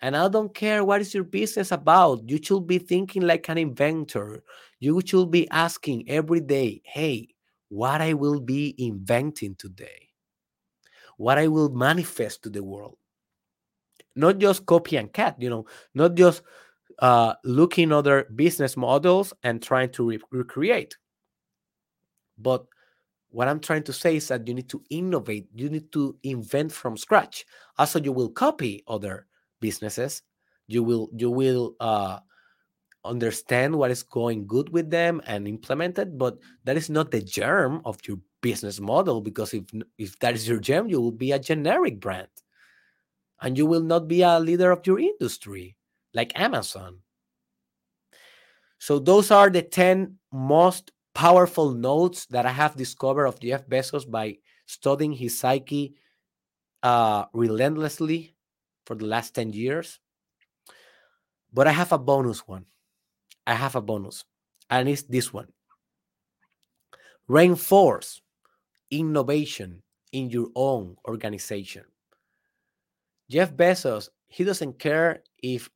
And 0.00 0.16
I 0.16 0.26
don't 0.28 0.52
care 0.52 0.84
what 0.84 1.00
is 1.00 1.14
your 1.14 1.22
business 1.22 1.70
about. 1.70 2.28
You 2.28 2.40
should 2.42 2.66
be 2.66 2.78
thinking 2.78 3.22
like 3.22 3.48
an 3.48 3.58
inventor. 3.58 4.42
You 4.80 5.00
should 5.04 5.30
be 5.30 5.48
asking 5.50 6.08
every 6.08 6.40
day, 6.40 6.80
hey, 6.84 7.28
what 7.68 8.00
I 8.00 8.14
will 8.14 8.40
be 8.40 8.74
inventing 8.78 9.54
today, 9.56 10.08
what 11.18 11.38
I 11.38 11.46
will 11.46 11.68
manifest 11.68 12.42
to 12.42 12.50
the 12.50 12.64
world. 12.64 12.96
Not 14.14 14.38
just 14.38 14.66
copy 14.66 14.96
and 14.96 15.12
cut, 15.12 15.40
you 15.40 15.48
know, 15.48 15.66
not 15.94 16.14
just 16.14 16.42
uh, 16.98 17.34
looking 17.44 17.92
other 17.92 18.28
business 18.34 18.76
models 18.76 19.32
and 19.42 19.62
trying 19.62 19.90
to 19.92 20.10
re- 20.10 20.20
recreate, 20.30 20.96
but 22.38 22.66
what 23.30 23.48
I'm 23.48 23.60
trying 23.60 23.82
to 23.84 23.92
say 23.92 24.16
is 24.16 24.28
that 24.28 24.46
you 24.46 24.54
need 24.54 24.68
to 24.68 24.82
innovate, 24.90 25.48
you 25.54 25.70
need 25.70 25.90
to 25.92 26.16
invent 26.22 26.70
from 26.70 26.96
scratch. 26.96 27.46
Also, 27.78 27.98
you 27.98 28.12
will 28.12 28.28
copy 28.28 28.84
other 28.86 29.26
businesses. 29.60 30.22
You 30.66 30.82
will 30.82 31.08
you 31.16 31.30
will 31.30 31.74
uh, 31.80 32.18
understand 33.04 33.74
what 33.74 33.90
is 33.90 34.02
going 34.02 34.46
good 34.46 34.68
with 34.68 34.90
them 34.90 35.20
and 35.26 35.48
implement 35.48 35.98
it, 35.98 36.18
but 36.18 36.38
that 36.64 36.76
is 36.76 36.90
not 36.90 37.10
the 37.10 37.20
germ 37.22 37.80
of 37.84 37.98
your 38.06 38.18
business 38.42 38.80
model 38.80 39.20
because 39.20 39.54
if 39.54 39.64
if 39.98 40.18
that 40.20 40.34
is 40.34 40.46
your 40.46 40.60
germ, 40.60 40.88
you 40.88 41.00
will 41.00 41.12
be 41.12 41.32
a 41.32 41.38
generic 41.38 42.00
brand, 42.00 42.28
and 43.42 43.58
you 43.58 43.66
will 43.66 43.82
not 43.82 44.08
be 44.08 44.22
a 44.22 44.38
leader 44.40 44.70
of 44.70 44.86
your 44.86 44.98
industry 44.98 45.76
like 46.14 46.38
Amazon. 46.38 46.98
So 48.78 48.98
those 48.98 49.30
are 49.30 49.50
the 49.50 49.62
ten 49.62 50.18
most 50.32 50.92
powerful 51.14 51.72
notes 51.72 52.26
that 52.26 52.46
I 52.46 52.52
have 52.52 52.76
discovered 52.76 53.26
of 53.26 53.40
Jeff 53.40 53.66
Bezos 53.66 54.10
by 54.10 54.38
studying 54.66 55.12
his 55.12 55.38
psyche 55.38 55.94
uh, 56.82 57.26
relentlessly 57.32 58.34
for 58.86 58.96
the 58.96 59.06
last 59.06 59.34
10 59.34 59.52
years. 59.52 60.00
But 61.52 61.66
I 61.66 61.72
have 61.72 61.92
a 61.92 61.98
bonus 61.98 62.46
one. 62.46 62.66
I 63.46 63.54
have 63.54 63.76
a 63.76 63.82
bonus, 63.82 64.24
and 64.70 64.88
it's 64.88 65.02
this 65.02 65.32
one 65.32 65.48
reinforce 67.28 68.20
innovation 68.90 69.82
in 70.12 70.30
your 70.30 70.48
own 70.54 70.96
organization. 71.06 71.84
Jeff 73.32 73.54
Bezos, 73.54 74.10
he 74.28 74.44
doesn't 74.44 74.78
care 74.78 75.22
if 75.42 75.70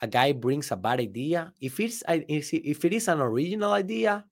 a 0.00 0.06
guy 0.06 0.30
brings 0.30 0.70
a 0.70 0.76
bad 0.76 1.00
idea. 1.00 1.52
If 1.60 1.80
it's 1.80 2.04
if 2.06 2.84
it 2.84 2.92
is 2.92 3.08
an 3.08 3.20
original 3.20 3.72
idea, 3.72 4.24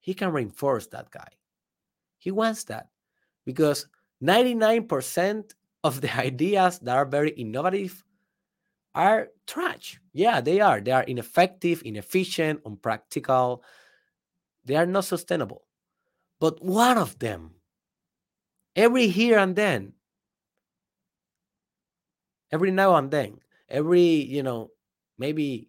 he 0.00 0.12
can 0.12 0.30
reinforce 0.30 0.88
that 0.88 1.10
guy. 1.10 1.28
He 2.18 2.32
wants 2.32 2.64
that 2.64 2.88
because 3.46 3.86
99% 4.22 5.54
of 5.82 6.02
the 6.02 6.14
ideas 6.20 6.80
that 6.80 6.94
are 6.94 7.06
very 7.06 7.30
innovative 7.30 8.04
are 8.94 9.28
trash. 9.46 9.98
Yeah, 10.12 10.42
they 10.42 10.60
are. 10.60 10.82
They 10.82 10.92
are 10.92 11.04
ineffective, 11.04 11.80
inefficient, 11.86 12.60
unpractical. 12.66 13.64
They 14.66 14.76
are 14.76 14.84
not 14.84 15.06
sustainable. 15.06 15.62
But 16.40 16.62
one 16.62 16.98
of 16.98 17.18
them, 17.18 17.54
every 18.76 19.06
here 19.06 19.38
and 19.38 19.56
then, 19.56 19.94
every 22.52 22.70
now 22.70 22.94
and 22.96 23.10
then, 23.10 23.38
every, 23.68 24.00
you 24.02 24.42
know, 24.42 24.70
maybe 25.18 25.68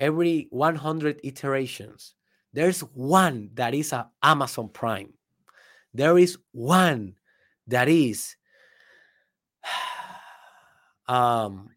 every 0.00 0.46
100 0.50 1.20
iterations, 1.24 2.14
there's 2.52 2.80
one 2.80 3.50
that 3.54 3.74
is 3.74 3.92
a 3.92 4.08
Amazon 4.22 4.68
Prime. 4.68 5.12
There 5.92 6.18
is 6.18 6.38
one 6.52 7.14
that 7.66 7.88
is 7.88 8.36
um, 11.08 11.70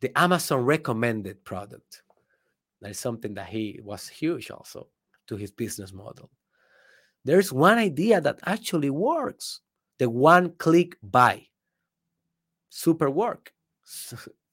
the 0.00 0.16
Amazon 0.18 0.64
recommended 0.64 1.44
product. 1.44 2.02
That 2.80 2.92
is 2.92 2.98
something 2.98 3.34
that 3.34 3.48
he 3.48 3.80
was 3.82 4.08
huge 4.08 4.50
also 4.50 4.88
to 5.26 5.36
his 5.36 5.50
business 5.50 5.92
model. 5.92 6.30
There's 7.24 7.52
one 7.52 7.78
idea 7.78 8.20
that 8.20 8.40
actually 8.44 8.90
works 8.90 9.60
the 9.98 10.08
one 10.08 10.54
click 10.56 10.96
buy. 11.02 11.46
Super 12.70 13.10
work, 13.10 13.52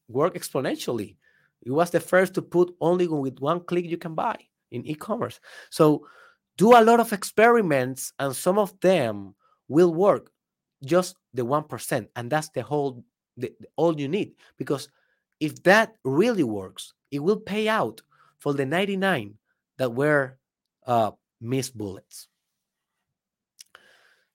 work 0.10 0.36
exponentially. 0.36 1.16
It 1.64 1.72
was 1.72 1.92
the 1.92 2.00
first 2.00 2.34
to 2.36 2.42
put 2.42 2.76
only 2.82 3.08
with 3.08 3.40
one 3.40 3.62
click 3.62 3.86
you 3.86 3.98
can 3.98 4.16
buy 4.16 4.38
in 4.72 4.86
e 4.86 4.96
commerce. 4.96 5.40
So 5.70 6.06
do 6.58 6.76
a 6.76 6.84
lot 6.84 7.00
of 7.00 7.14
experiments, 7.14 8.14
and 8.20 8.36
some 8.36 8.58
of 8.58 8.78
them 8.82 9.36
will 9.68 9.94
work 9.94 10.32
just 10.84 11.16
the 11.34 11.46
1%. 11.46 12.08
And 12.16 12.30
that's 12.30 12.50
the 12.50 12.64
whole, 12.64 13.04
the, 13.38 13.54
all 13.76 14.00
you 14.00 14.08
need 14.08 14.34
because 14.58 14.90
if 15.40 15.62
that 15.64 15.94
really 16.04 16.44
works, 16.44 16.94
it 17.12 17.20
will 17.20 17.40
pay 17.40 17.68
out 17.68 18.02
for 18.40 18.54
the 18.54 18.66
99 18.66 19.36
that 19.78 19.94
were 19.94 20.38
uh, 20.86 21.12
missed 21.40 21.78
bullets. 21.78 22.28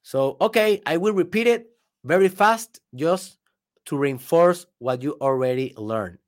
So, 0.03 0.37
okay, 0.41 0.81
I 0.87 0.97
will 0.97 1.15
repeat 1.15 1.47
it 1.47 1.71
very 2.05 2.29
fast 2.29 2.81
just 2.95 3.39
to 3.87 3.97
reinforce 3.97 4.67
what 4.79 5.03
you 5.03 5.17
already 5.21 5.75
learned. 5.77 6.19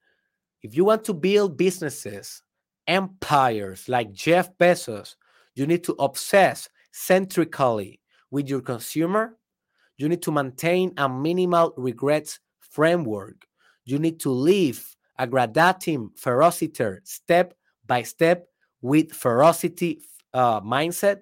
If 0.62 0.76
you 0.76 0.84
want 0.84 1.04
to 1.04 1.14
build 1.14 1.56
businesses, 1.56 2.42
empires 2.86 3.88
like 3.88 4.12
Jeff 4.12 4.56
Bezos, 4.58 5.16
you 5.54 5.66
need 5.66 5.84
to 5.84 5.92
obsess 5.98 6.68
centrically 6.92 8.00
with 8.30 8.48
your 8.48 8.60
consumer. 8.60 9.36
You 9.96 10.08
need 10.08 10.22
to 10.22 10.32
maintain 10.32 10.92
a 10.96 11.08
minimal 11.08 11.72
regrets 11.76 12.40
framework 12.60 13.46
you 13.84 13.98
need 13.98 14.20
to 14.20 14.30
live 14.30 14.96
a 15.18 15.26
gradatim 15.26 16.10
ferociter 16.18 16.98
step 17.04 17.54
by 17.86 18.02
step 18.02 18.48
with 18.80 19.12
ferocity 19.12 20.00
uh, 20.32 20.60
mindset. 20.60 21.20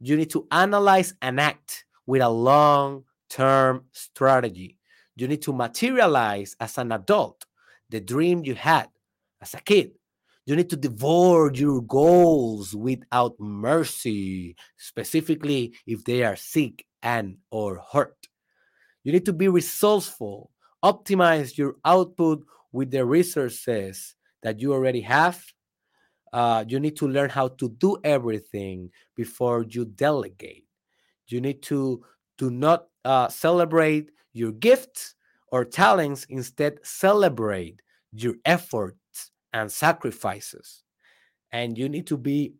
You 0.00 0.16
need 0.16 0.30
to 0.30 0.46
analyze 0.50 1.14
and 1.22 1.40
act 1.40 1.84
with 2.06 2.20
a 2.20 2.28
long 2.28 3.04
term 3.28 3.84
strategy. 3.92 4.78
You 5.16 5.28
need 5.28 5.42
to 5.42 5.52
materialize 5.52 6.56
as 6.60 6.78
an 6.78 6.92
adult 6.92 7.44
the 7.90 8.00
dream 8.00 8.44
you 8.44 8.54
had 8.54 8.88
as 9.40 9.54
a 9.54 9.60
kid. 9.60 9.92
You 10.46 10.56
need 10.56 10.68
to 10.70 10.76
devour 10.76 11.52
your 11.54 11.80
goals 11.82 12.74
without 12.74 13.38
mercy, 13.38 14.56
specifically 14.76 15.74
if 15.86 16.04
they 16.04 16.22
are 16.22 16.36
sick 16.36 16.84
and 17.02 17.38
or 17.50 17.82
hurt. 17.92 18.28
You 19.04 19.12
need 19.12 19.24
to 19.26 19.32
be 19.32 19.48
resourceful 19.48 20.50
optimize 20.84 21.56
your 21.56 21.76
output 21.84 22.44
with 22.70 22.90
the 22.90 23.04
resources 23.04 24.14
that 24.42 24.60
you 24.60 24.74
already 24.74 25.00
have. 25.00 25.42
Uh, 26.32 26.64
you 26.68 26.78
need 26.78 26.96
to 26.96 27.08
learn 27.08 27.30
how 27.30 27.48
to 27.48 27.70
do 27.70 27.96
everything 28.04 28.90
before 29.16 29.64
you 29.66 29.86
delegate. 29.86 30.66
You 31.28 31.40
need 31.40 31.62
to 31.62 32.04
do 32.36 32.50
not 32.50 32.86
uh, 33.04 33.28
celebrate 33.28 34.10
your 34.34 34.52
gifts 34.52 35.14
or 35.48 35.64
talents, 35.64 36.26
instead, 36.28 36.78
celebrate 36.82 37.80
your 38.12 38.34
efforts 38.44 39.30
and 39.54 39.72
sacrifices. 39.72 40.82
And 41.52 41.78
you 41.78 41.88
need 41.88 42.06
to 42.08 42.18
be 42.18 42.54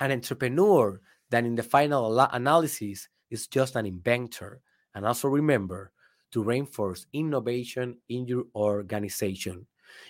an 0.00 0.12
entrepreneur 0.12 1.00
that, 1.30 1.44
in 1.44 1.56
the 1.56 1.62
final 1.62 2.18
analysis, 2.18 3.08
is 3.30 3.46
just 3.48 3.76
an 3.76 3.84
inventor. 3.84 4.62
And 4.94 5.04
also 5.04 5.28
remember 5.28 5.92
to 6.30 6.42
reinforce 6.42 7.06
innovation 7.12 7.98
in 8.08 8.26
your 8.26 8.44
organization. 8.54 9.66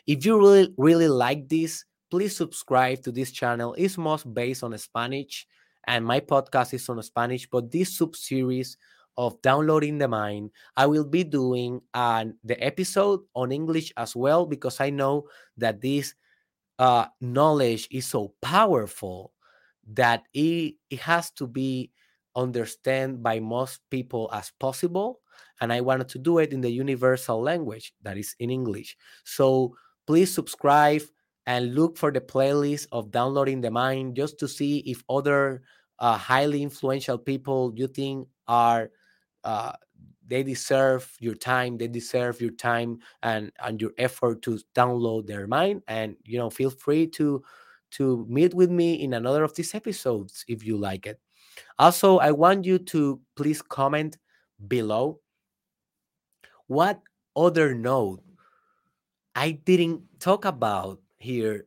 If 0.06 0.24
you 0.24 0.38
really, 0.38 0.74
really 0.76 1.08
like 1.08 1.48
this, 1.48 1.84
please 2.10 2.36
subscribe 2.36 3.02
to 3.02 3.10
this 3.10 3.32
channel. 3.32 3.74
It's 3.78 3.96
most 3.96 4.32
based 4.32 4.62
on 4.62 4.76
Spanish, 4.78 5.46
and 5.86 6.04
my 6.04 6.20
podcast 6.20 6.74
is 6.74 6.88
on 6.88 7.02
Spanish, 7.02 7.48
but 7.48 7.70
this 7.72 7.96
sub 7.96 8.14
series 8.14 8.76
of 9.16 9.40
downloading 9.42 9.98
the 9.98 10.08
mind, 10.08 10.50
I 10.76 10.86
will 10.86 11.04
be 11.04 11.24
doing 11.24 11.82
uh, 11.94 12.26
the 12.44 12.62
episode 12.62 13.20
on 13.34 13.52
English 13.52 13.92
as 13.96 14.16
well 14.16 14.46
because 14.46 14.80
I 14.80 14.90
know 14.90 15.28
that 15.58 15.80
this 15.80 16.14
uh, 16.78 17.06
knowledge 17.20 17.88
is 17.90 18.06
so 18.06 18.34
powerful 18.40 19.32
that 19.92 20.24
it, 20.32 20.74
it 20.90 21.00
has 21.00 21.30
to 21.32 21.46
be 21.46 21.90
understood 22.34 23.22
by 23.22 23.40
most 23.40 23.80
people 23.90 24.30
as 24.32 24.52
possible 24.58 25.20
and 25.60 25.72
I 25.72 25.80
wanted 25.80 26.08
to 26.10 26.18
do 26.18 26.38
it 26.38 26.52
in 26.52 26.60
the 26.60 26.70
universal 26.70 27.40
language 27.40 27.92
that 28.02 28.16
is 28.16 28.34
in 28.38 28.50
English. 28.50 28.96
So 29.24 29.76
please 30.06 30.34
subscribe 30.34 31.02
and 31.46 31.74
look 31.74 31.96
for 31.98 32.10
the 32.10 32.20
playlist 32.20 32.86
of 32.92 33.10
Downloading 33.10 33.60
the 33.60 33.70
Mind 33.70 34.16
just 34.16 34.38
to 34.40 34.48
see 34.48 34.78
if 34.78 35.04
other 35.08 35.62
uh, 35.98 36.16
highly 36.16 36.62
influential 36.62 37.18
people 37.18 37.72
you 37.76 37.86
think 37.86 38.28
are 38.48 38.90
uh, 39.44 39.72
they 40.26 40.42
deserve 40.42 41.10
your 41.20 41.34
time 41.34 41.76
they 41.76 41.88
deserve 41.88 42.40
your 42.40 42.52
time 42.52 42.98
and 43.22 43.52
and 43.64 43.80
your 43.80 43.92
effort 43.98 44.42
to 44.42 44.58
download 44.74 45.26
their 45.26 45.46
mind 45.46 45.82
and 45.88 46.16
you 46.24 46.38
know 46.38 46.50
feel 46.50 46.70
free 46.70 47.06
to 47.06 47.42
to 47.90 48.24
meet 48.28 48.54
with 48.54 48.70
me 48.70 48.94
in 48.94 49.12
another 49.14 49.44
of 49.44 49.54
these 49.54 49.74
episodes 49.74 50.44
if 50.48 50.64
you 50.64 50.76
like 50.76 51.06
it. 51.06 51.20
Also 51.78 52.18
i 52.18 52.30
want 52.30 52.64
you 52.64 52.78
to 52.78 53.20
please 53.36 53.60
comment 53.60 54.16
below 54.68 55.20
what 56.66 57.00
other 57.36 57.74
note 57.74 58.22
I 59.34 59.52
didn't 59.52 60.02
talk 60.20 60.44
about 60.44 61.00
here 61.18 61.66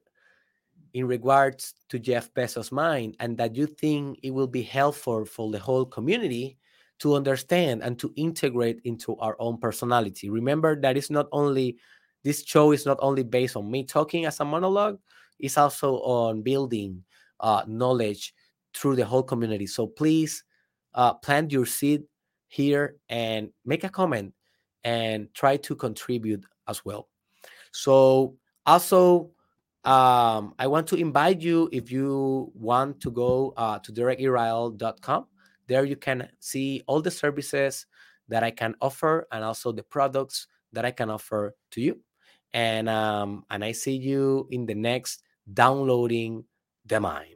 in 0.93 1.07
regards 1.07 1.73
to 1.89 1.99
Jeff 1.99 2.34
Bezos' 2.34 2.71
mind 2.71 3.15
and 3.19 3.38
that 3.38 3.55
you 3.55 3.67
think 3.67 4.19
it 4.23 4.32
will 4.32 4.47
be 4.47 4.61
helpful 4.61 5.26
for 5.26 5.51
the 5.51 5.59
whole 5.59 5.86
community 5.86 6.57
to 6.99 7.15
understand 7.15 7.83
and 7.83 7.99
to 7.99 8.13
integrate 8.15 8.79
into 8.83 9.17
our 9.17 9.35
own 9.39 9.57
personality. 9.57 10.29
Remember 10.29 10.79
that 10.81 10.97
it's 10.97 11.09
not 11.09 11.27
only 11.31 11.77
this 12.23 12.43
show 12.43 12.71
is 12.71 12.85
not 12.85 12.97
only 13.01 13.23
based 13.23 13.55
on 13.55 13.69
me 13.69 13.83
talking 13.83 14.25
as 14.25 14.39
a 14.39 14.45
monologue, 14.45 14.97
it's 15.39 15.57
also 15.57 15.95
on 15.97 16.41
building 16.41 17.03
uh, 17.39 17.63
knowledge 17.67 18.33
through 18.73 18.95
the 18.95 19.05
whole 19.05 19.23
community. 19.23 19.67
So 19.67 19.87
please 19.87 20.43
uh, 20.93 21.13
plant 21.13 21.51
your 21.51 21.65
seed 21.65 22.03
here 22.47 22.95
and 23.09 23.49
make 23.65 23.83
a 23.83 23.89
comment 23.89 24.33
and 24.83 25.33
try 25.33 25.57
to 25.57 25.75
contribute 25.75 26.45
as 26.67 26.83
well. 26.85 27.09
So 27.71 28.37
also, 28.65 29.31
um, 29.83 30.55
I 30.57 30.67
want 30.67 30.87
to 30.87 30.95
invite 30.95 31.41
you 31.41 31.69
if 31.71 31.91
you 31.91 32.51
want 32.55 33.01
to 33.01 33.11
go 33.11 33.53
uh, 33.55 33.79
to 33.79 33.91
derekirael.com. 33.91 35.27
There 35.68 35.86
you 35.86 35.95
can 35.95 36.30
see 36.39 36.84
all 36.88 37.01
the 37.01 37.11
services 37.11 37.86
that 38.28 38.43
I 38.43 38.51
can 38.51 38.76
offer 38.82 39.28
and 39.32 39.43
also 39.43 39.72
the 39.72 39.84
products 39.84 40.47
that 40.74 40.86
I 40.86 40.91
can 40.91 41.09
offer 41.09 41.55
to 41.72 41.82
you. 41.82 41.99
And 42.53 42.88
um, 42.89 43.45
and 43.49 43.63
I 43.63 43.74
see 43.74 43.95
you 43.95 44.47
in 44.51 44.66
the 44.66 44.76
next 44.76 45.24
downloading 45.53 46.45
the 46.86 46.99
mind. 46.99 47.34